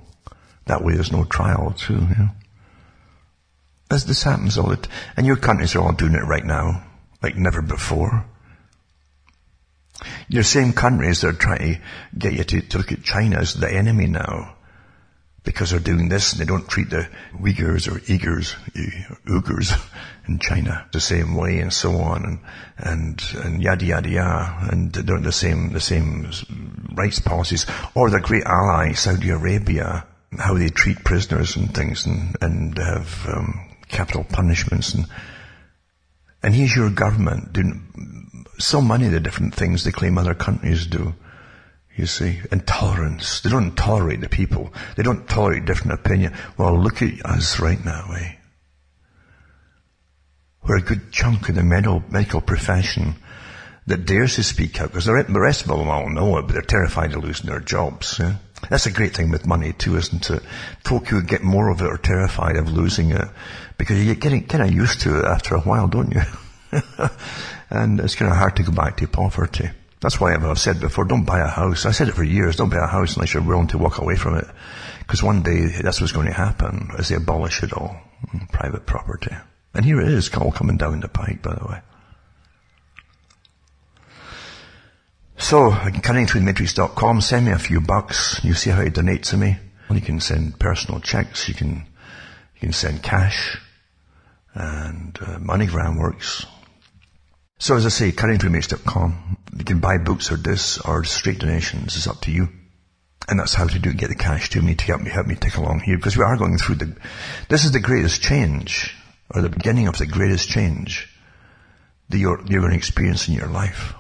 [0.67, 2.31] That way there's no trial too, you know.
[3.91, 6.85] As this happens all it, and your countries are all doing it right now,
[7.23, 8.27] like never before.
[10.29, 11.81] Your same countries that are trying to
[12.17, 14.58] get you to, to look at China as the enemy now
[15.49, 17.09] because they're doing this and they don't treat the
[17.41, 18.55] Uyghurs or Uyghurs,
[19.25, 19.73] Uyghurs
[20.29, 22.39] in China the same way and so on and,
[22.77, 26.31] and, and yada yada yada and they don't the same, the same
[26.93, 30.07] rights policies or their great ally Saudi Arabia,
[30.39, 35.07] how they treat prisoners and things and, and have, um, capital punishments and,
[36.43, 40.87] and here's your government doing so many of the different things they claim other countries
[40.87, 41.15] do.
[41.99, 43.41] You see, intolerance.
[43.41, 44.73] They don't tolerate the people.
[44.95, 46.33] They don't tolerate different opinion.
[46.57, 48.35] Well, look at us right now, eh?
[50.63, 53.17] We're a good chunk of the medical, medical profession
[53.89, 56.63] that dares to speak out, because the rest of them all know it, but they're
[56.63, 58.21] terrified of losing their jobs.
[58.21, 58.37] Yeah?
[58.71, 60.43] That's a great thing with money too, isn't it?
[60.85, 63.29] Folk who get more of it are terrified of losing it,
[63.77, 66.23] because you get getting kind of used to it after a while, don't you?
[67.71, 69.71] and it's kind of hard to go back to poverty.
[70.01, 71.85] That's why I've said before, don't buy a house.
[71.85, 74.17] I said it for years, don't buy a house unless you're willing to walk away
[74.17, 74.47] from it.
[75.01, 77.97] Because one day that's what's going to happen as they abolish it all.
[78.53, 79.35] Private property.
[79.75, 81.81] And here it is, all coming down the pike, by the way.
[85.37, 88.41] So, cuttingthroughthematrix.com, send me a few bucks.
[88.45, 89.57] You see how you donate to me.
[89.91, 91.87] You can send personal checks, you can,
[92.57, 93.59] you can send cash,
[94.53, 96.45] and uh, MoneyGram works.
[97.59, 99.37] So as I say, cuttingthroughmatrix.com.
[99.57, 101.97] You can buy books or this or straight donations.
[101.97, 102.49] It's up to you.
[103.29, 105.35] And that's how to do get the cash to me to help me help me
[105.35, 106.97] take along here because we are going through the
[107.51, 108.97] this is the greatest change
[109.31, 111.09] or the beginning of the greatest change
[112.09, 113.93] that you're, you're going to experience in your life.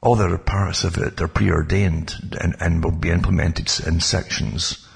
[0.00, 4.88] All the other parts of it are preordained and, and will be implemented in sections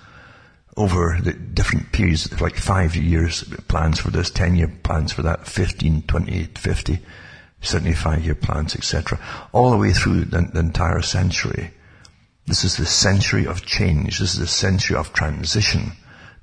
[0.76, 5.46] over the different periods, like five years plans for this, 10 year plans for that,
[5.46, 6.98] 15, 20, 50,
[7.60, 9.18] 75 year plans, etc.
[9.52, 11.70] All the way through the, the entire century.
[12.46, 14.18] This is the century of change.
[14.18, 15.92] This is the century of transition.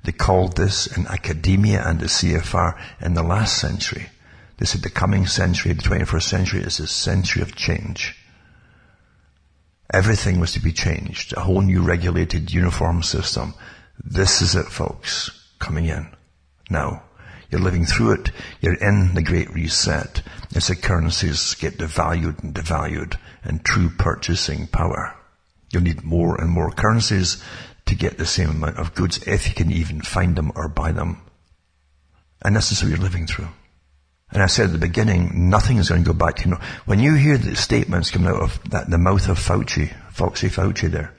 [0.04, 4.08] They called this in academia and the CFR in the last century.
[4.58, 8.16] They said the coming century, the 21st century, is a century of change.
[9.92, 11.34] Everything was to be changed.
[11.36, 13.54] A whole new regulated uniform system.
[14.04, 16.08] This is it, folks, coming in.
[16.68, 17.02] Now,
[17.50, 18.30] you're living through it.
[18.60, 20.22] You're in the Great Reset.
[20.54, 25.14] As the currencies get devalued and devalued and true purchasing power.
[25.72, 27.42] You'll need more and more currencies
[27.86, 30.92] to get the same amount of goods if you can even find them or buy
[30.92, 31.22] them.
[32.42, 33.48] And this is what you're living through.
[34.30, 36.66] And I said at the beginning, nothing is going to go back to normal.
[36.86, 40.90] When you hear the statements coming out of that, the mouth of Fauci, Foxy Fauci
[40.90, 41.12] there,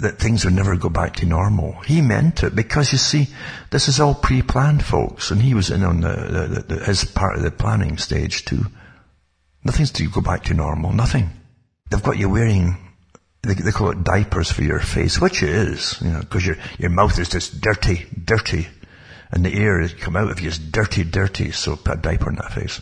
[0.00, 1.72] that things would never go back to normal.
[1.80, 3.28] He meant it because you see,
[3.70, 7.36] this is all pre-planned, folks, and he was in on the, the, the, his part
[7.36, 8.66] of the planning stage too.
[9.64, 10.92] Nothing's to go back to normal.
[10.92, 11.30] Nothing.
[11.90, 12.76] They've got you wearing,
[13.42, 16.56] they, they call it diapers for your face, which it is, you know, because your
[16.78, 18.68] your mouth is just dirty, dirty,
[19.30, 21.50] and the air is come out of you is dirty, dirty.
[21.50, 22.80] So put a diaper in that face.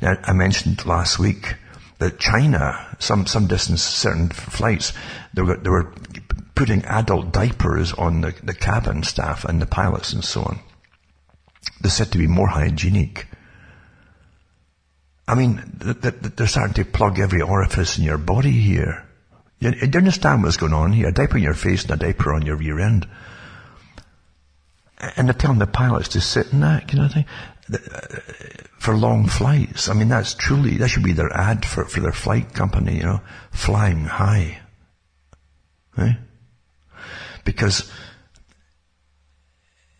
[0.00, 1.54] Now I mentioned last week
[1.98, 4.92] that China, some some distance, certain flights,
[5.34, 5.92] they were they were
[6.56, 10.58] putting adult diapers on the, the cabin staff and the pilots and so on.
[11.80, 13.28] They're said to be more hygienic.
[15.28, 19.04] I mean, they're starting to plug every orifice in your body here.
[19.58, 21.08] You, you understand what's going on here?
[21.08, 23.06] A diaper on your face and a diaper on your rear end.
[24.98, 27.26] And they're telling the pilots to sit in that, you know, thing,
[27.72, 28.00] uh,
[28.78, 29.88] for long flights.
[29.88, 33.02] I mean, that's truly, that should be their ad for, for their flight company, you
[33.02, 34.60] know, flying high.
[35.98, 36.14] Eh?
[37.46, 37.90] Because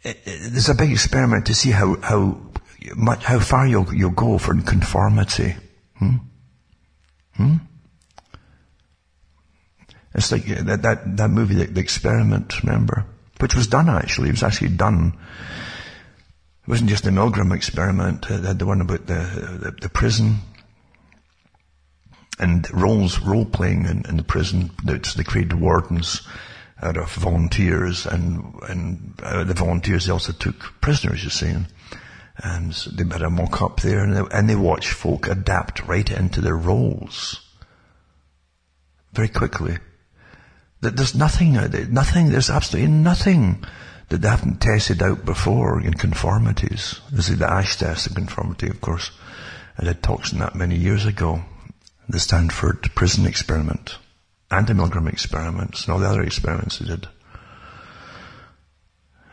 [0.02, 2.38] it, it, there's a big experiment to see how, how
[2.94, 5.56] much, how far you'll, you'll go for conformity.
[5.98, 6.16] Hmm?
[7.36, 7.54] Hmm?
[10.14, 13.04] It's like that, that, that movie, the, the Experiment, remember?
[13.38, 14.28] Which was done actually.
[14.28, 15.12] It was actually done.
[16.62, 18.30] It wasn't just the Milgram experiment.
[18.30, 20.38] Uh, the one about the, the, the prison
[22.38, 24.70] and roles, role playing in, in the prison.
[24.84, 26.26] They created wardens
[26.82, 31.48] out of volunteers and, and uh, the volunteers also took prisoners, you see.
[31.48, 31.66] And,
[32.38, 36.10] and they had a mock up there and they, and they watched folk adapt right
[36.10, 37.40] into their roles
[39.12, 39.78] very quickly.
[40.82, 41.54] That there's nothing,
[41.90, 43.64] nothing, there's absolutely nothing
[44.10, 47.00] that they haven't tested out before in conformities.
[47.10, 49.10] This is the Asch test of conformity, of course.
[49.78, 51.42] I did talks on that many years ago.
[52.08, 53.96] The Stanford prison experiment
[54.50, 57.08] and the Milgram experiments and all the other experiments they did.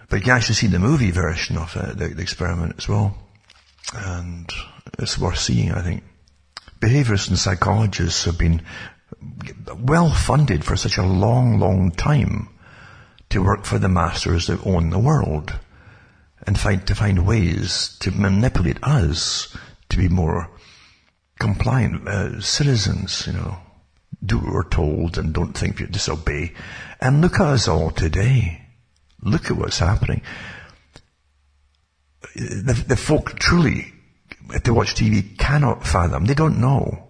[0.09, 3.17] But you can actually see the movie version of it, the, the experiment as well.
[3.95, 4.49] And
[4.99, 6.03] it's worth seeing, I think.
[6.79, 8.61] Behaviorists and psychologists have been
[9.77, 12.49] well funded for such a long, long time
[13.29, 15.57] to work for the masters that own the world
[16.45, 19.55] and find, to find ways to manipulate us
[19.89, 20.49] to be more
[21.39, 23.57] compliant uh, citizens, you know,
[24.25, 26.53] do what we're told and don't think you disobey.
[27.01, 28.61] And look at us all today.
[29.21, 30.21] Look at what's happening.
[32.35, 33.93] The, the folk truly,
[34.49, 36.25] if they watch TV, cannot fathom.
[36.25, 37.09] They don't know.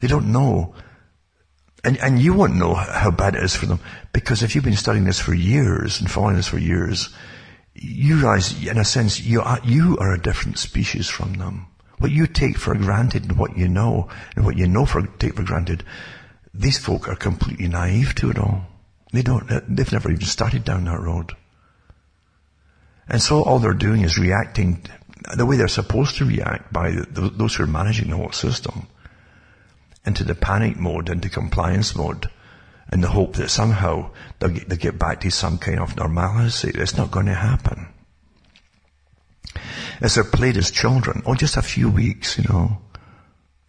[0.00, 0.74] They don't know.
[1.84, 3.80] And, and you won't know how bad it is for them
[4.12, 7.10] because if you've been studying this for years and following this for years,
[7.74, 11.66] you realize, in a sense, you are, you are a different species from them.
[11.98, 15.36] What you take for granted and what you know and what you know for, take
[15.36, 15.82] for granted,
[16.52, 18.66] these folk are completely naive to it all.
[19.12, 21.32] They don't, they've never even started down that road.
[23.08, 24.82] And so all they're doing is reacting
[25.36, 28.88] the way they're supposed to react by those who are managing the whole system
[30.04, 32.30] into the panic mode, into compliance mode,
[32.92, 36.70] in the hope that somehow they'll get, they'll get back to some kind of normalcy.
[36.74, 37.88] It's not going to happen.
[40.00, 42.78] As they're played as children, or just a few weeks, you know,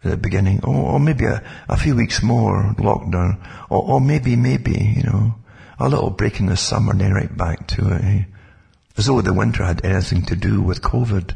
[0.04, 4.36] at the beginning, or, or maybe a, a, few weeks more lockdown, or, or, maybe,
[4.36, 5.34] maybe, you know,
[5.78, 8.04] a little break in the summer and then right back to it.
[8.04, 8.24] Eh?
[8.96, 11.34] As though the winter had anything to do with COVID.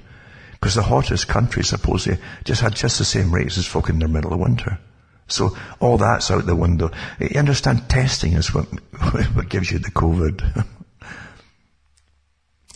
[0.52, 4.06] Because the hottest countries supposedly just had just the same rates as folk in the
[4.06, 4.78] middle of winter.
[5.26, 6.92] So all that's out the window.
[7.18, 8.66] You understand testing is what,
[9.34, 10.64] what gives you the COVID.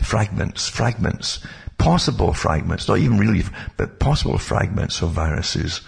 [0.02, 1.40] fragments, fragments,
[1.78, 3.44] possible fragments, not even really,
[3.76, 5.80] but possible fragments of viruses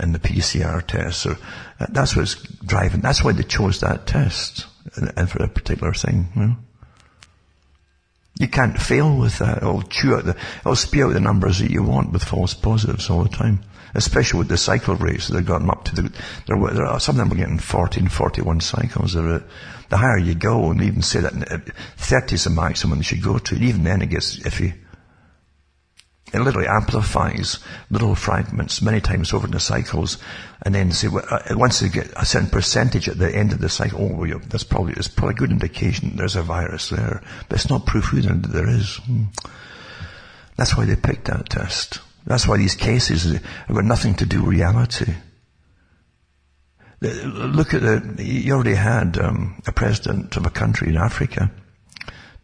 [0.00, 1.22] in the PCR test.
[1.22, 1.36] So
[1.80, 4.66] uh, that's what's driving, that's why they chose that test
[4.96, 6.28] and for a particular thing.
[6.34, 6.56] You, know?
[8.38, 9.58] you can't fail with that.
[9.58, 13.10] It'll chew out the, it'll spew out the numbers that you want with false positives
[13.10, 13.60] all the time
[13.94, 16.12] especially with the cycle rates they've gotten up to the,
[16.46, 19.16] there are, some of them are getting 14, 41 cycles.
[19.16, 19.40] Uh,
[19.88, 21.58] the higher you go, and even say that uh,
[21.96, 24.74] 30 is the maximum you should go to, even then it gets iffy.
[26.32, 27.58] It literally amplifies
[27.90, 30.18] little fragments many times over in the cycles,
[30.62, 33.60] and then say well, uh, once they get a certain percentage at the end of
[33.60, 37.22] the cycle, oh, well, that's probably it's probably a good indication there's a virus there,
[37.48, 38.96] but it's not proof either that there is.
[38.96, 39.24] Hmm.
[40.56, 42.00] That's why they picked that test.
[42.26, 45.14] That's why these cases have got nothing to do with reality.
[47.00, 51.50] Look at the, you already had um, a president of a country in Africa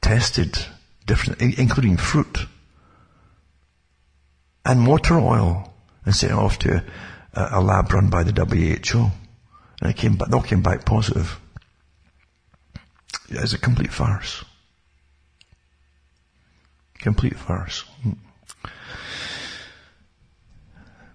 [0.03, 0.59] tested
[1.07, 2.47] different, including fruit
[4.65, 5.73] and motor oil
[6.05, 6.85] and sent off to
[7.35, 9.11] a, a, lab run by the WHO.
[9.81, 11.41] And it came back, they all came back positive.
[13.29, 14.45] It's a complete farce.
[16.99, 17.85] Complete farce.
[18.03, 18.13] Hmm.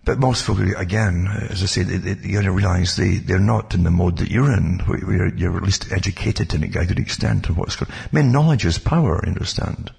[0.05, 3.83] But most folk, again, as I say, they, they, you realize they, they're not in
[3.83, 7.57] the mode that you're in, where you're at least educated to a good extent of
[7.57, 7.97] what's going on.
[7.97, 9.91] I mean, knowledge is power, understand?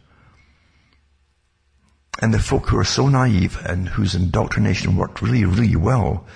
[2.19, 6.27] And the folk who are so naive and whose indoctrination worked really, really well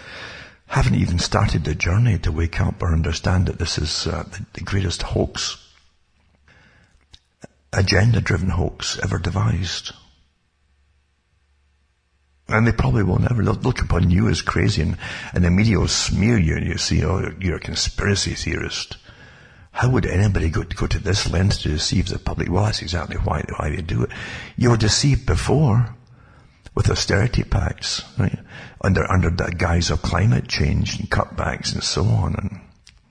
[0.66, 4.60] haven't even started the journey to wake up or understand that this is uh, the,
[4.60, 5.56] greatest hoax,
[7.72, 9.92] agenda-driven hoax ever devised.
[12.46, 13.42] And they probably will never.
[13.42, 14.96] They'll look upon you as crazy and,
[15.32, 18.96] and the media will smear you and you see, oh, you're a conspiracy theorist.
[19.72, 22.50] How would anybody go, go to this length to deceive the public?
[22.50, 24.10] Well, that's exactly why, why they do it.
[24.56, 25.94] You were deceived before
[26.74, 28.38] with austerity pacts, right?
[28.80, 32.60] Under, under the guise of climate change and cutbacks and so on and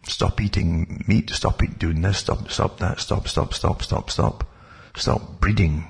[0.03, 4.43] stop eating meat, stop eating, doing this, stop, stop that, stop, stop, stop, stop, stop,
[4.95, 5.85] stop breeding.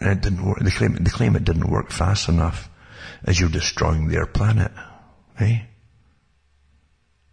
[0.00, 0.58] And it didn't work.
[0.60, 2.68] They claim, they claim it didn't work fast enough
[3.24, 4.72] as you're destroying their planet.
[5.38, 5.60] Eh?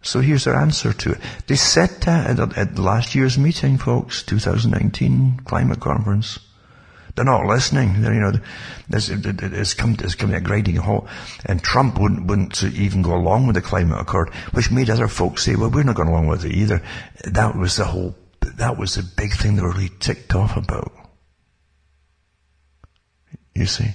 [0.02, 1.20] So here's their answer to it.
[1.48, 6.40] They said that at, at last year's meeting, folks, 2019 climate conference.
[7.16, 8.02] They're not listening.
[8.02, 8.32] They're, you know,
[8.90, 11.08] it's, it's come, it's coming a grinding halt.
[11.46, 15.44] And Trump wouldn't, wouldn't even go along with the climate accord, which made other folks
[15.44, 16.82] say, well, we're not going along with it either.
[17.26, 20.94] That was the whole, that was the big thing they were really ticked off about.
[23.54, 23.92] You see?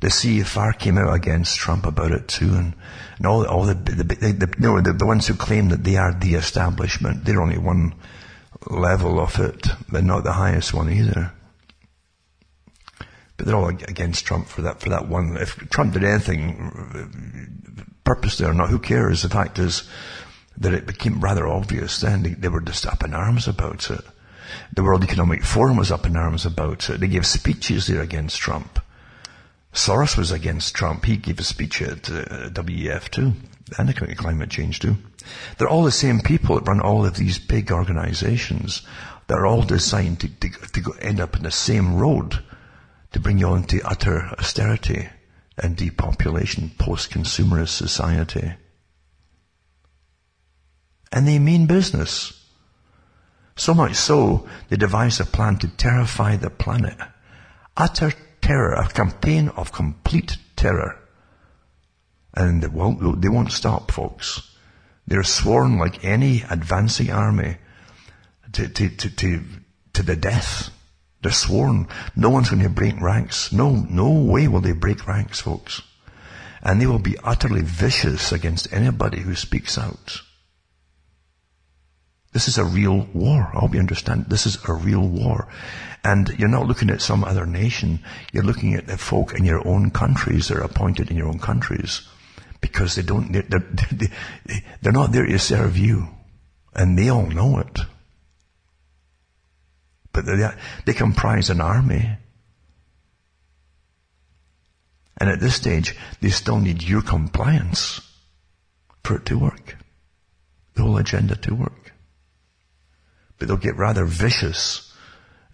[0.00, 2.74] The CFR came out against Trump about it too, and,
[3.16, 6.14] and all, all the, the, the, the, the, the ones who claim that they are
[6.14, 7.94] the establishment, they're only one
[8.68, 11.32] level of it, but not the highest one either.
[13.36, 15.36] But they're all against Trump for that, for that one.
[15.36, 19.22] If Trump did anything uh, purposely or not, who cares?
[19.22, 19.88] The fact is
[20.56, 24.04] that it became rather obvious then they, they were just up in arms about it.
[24.74, 27.00] The World Economic Forum was up in arms about it.
[27.00, 28.80] They gave speeches there against Trump.
[29.78, 31.04] Soros was against Trump.
[31.04, 33.34] He gave a speech at uh, WEF too,
[33.78, 34.96] and the climate change too.
[35.56, 38.82] They're all the same people that run all of these big organizations.
[39.28, 42.42] They're all designed to, to, to end up in the same road
[43.12, 45.10] to bring you into utter austerity
[45.56, 48.54] and depopulation, post-consumerist society.
[51.12, 52.32] And they mean business.
[53.54, 56.98] So much so, they devise a plan to terrify the planet.
[57.76, 60.98] Utter terror, a campaign of complete terror.
[62.34, 64.54] And they won't, they won't stop, folks.
[65.06, 67.56] They're sworn like any advancing army
[68.52, 69.44] to, to, to, to,
[69.94, 70.70] to the death.
[71.22, 71.88] They're sworn.
[72.14, 73.50] No one's going to break ranks.
[73.52, 75.82] No, no way will they break ranks, folks.
[76.62, 80.20] And they will be utterly vicious against anybody who speaks out.
[82.32, 83.50] This is a real war.
[83.54, 84.26] I hope you understand.
[84.26, 85.48] This is a real war.
[86.04, 88.00] And you're not looking at some other nation.
[88.32, 91.38] You're looking at the folk in your own countries that are appointed in your own
[91.38, 92.06] countries.
[92.60, 93.42] Because they don't, they're,
[93.92, 94.08] they're,
[94.80, 96.08] they're not there to serve you.
[96.74, 97.80] And they all know it.
[100.12, 100.48] But they,
[100.84, 102.16] they comprise an army.
[105.18, 108.00] And at this stage, they still need your compliance
[109.02, 109.76] for it to work.
[110.74, 111.92] The whole agenda to work.
[113.38, 114.87] But they'll get rather vicious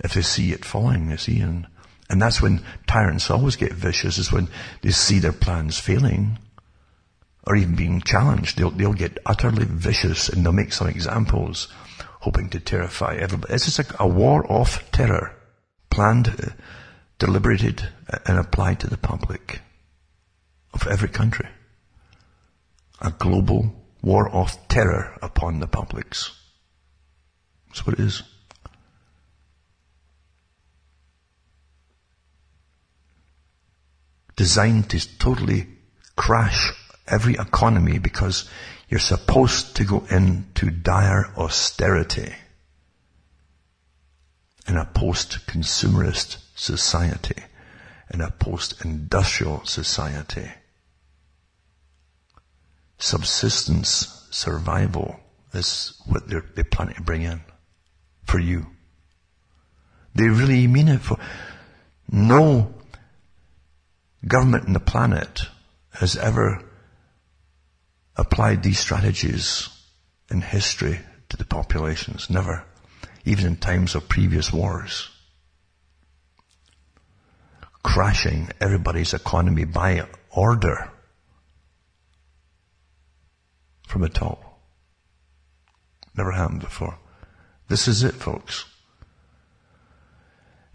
[0.01, 1.67] if they see it falling, you see, and,
[2.11, 4.49] and that's when tyrants always get vicious, is when
[4.83, 6.39] they see their plans failing,
[7.47, 8.59] or even being challenged.
[8.59, 11.69] They'll, they'll get utterly vicious and they'll make some examples
[12.21, 13.53] hoping to terrify everybody.
[13.53, 15.37] This is a, a war of terror,
[15.91, 16.53] planned, uh,
[17.19, 19.61] deliberated, uh, and applied to the public
[20.73, 21.49] of every country.
[23.01, 26.33] A global war of terror upon the publics.
[27.69, 28.23] That's what it is.
[34.37, 35.67] Designed to totally
[36.17, 36.73] crash
[37.07, 38.49] every economy because
[38.89, 42.35] you're supposed to go into dire austerity
[44.67, 47.43] in a post-consumerist society,
[48.13, 50.51] in a post-industrial society.
[52.99, 55.21] Subsistence, survival
[55.53, 57.43] is what they're, planning to bring in
[58.25, 58.67] for you.
[60.15, 61.19] They really mean it for,
[62.11, 62.73] no
[64.27, 65.43] government in the planet
[65.91, 66.63] has ever
[68.17, 69.69] applied these strategies
[70.31, 72.31] in history to the populations.
[72.31, 72.65] Never.
[73.25, 75.09] Even in times of previous wars.
[77.83, 80.91] Crashing everybody's economy by order
[83.87, 84.61] from the top.
[86.17, 86.99] Never happened before.
[87.69, 88.65] This is it, folks.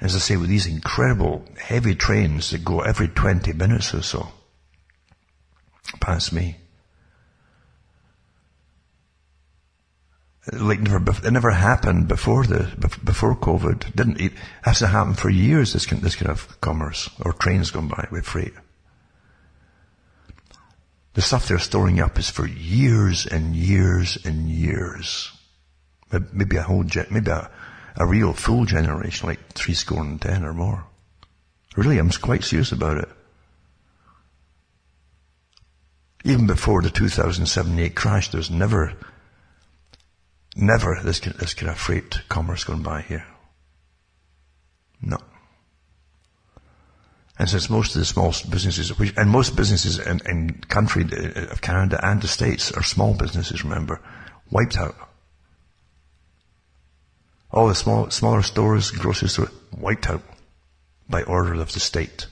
[0.01, 4.29] As I say, with these incredible heavy trains that go every 20 minutes or so
[5.99, 6.57] past me,
[10.53, 12.71] like never, it never happened before the,
[13.03, 13.93] before COVID.
[13.93, 17.71] Didn't, it has to happen for years, this kind, this kind of commerce, or trains
[17.71, 18.53] going by with freight.
[21.13, 25.31] The stuff they're storing up is for years and years and years.
[26.31, 27.51] Maybe a whole, jet, maybe a,
[27.99, 30.85] a real full generation, like three score and ten or more.
[31.75, 33.09] Really, I'm quite serious about it.
[36.23, 38.93] Even before the 2007-8 crash, there's never,
[40.55, 43.25] never this, this kind of freight commerce going by here.
[45.01, 45.17] No.
[47.37, 51.45] And since most of the small businesses, which, and most businesses in, in country uh,
[51.51, 54.01] of Canada and the States are small businesses, remember,
[54.51, 55.08] wiped out.
[57.51, 60.21] All the small, smaller stores, grocery stores, wiped out
[61.09, 62.27] by order of the state.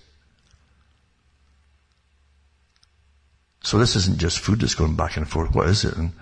[3.64, 5.54] So this isn't just food that's going back and forth.
[5.54, 5.98] What is it?
[5.98, 6.14] And,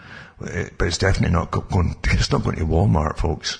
[0.41, 1.95] uh, but it's definitely not going.
[2.05, 3.59] It's not going to Walmart, folks.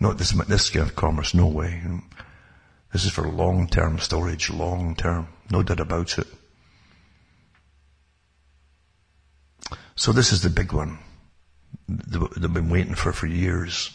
[0.00, 1.34] Not this this kind of commerce.
[1.34, 1.80] No way.
[2.92, 5.28] This is for long-term storage, long-term.
[5.50, 6.26] No doubt about it.
[9.94, 10.98] So this is the big one
[11.88, 13.90] they've been waiting for for years.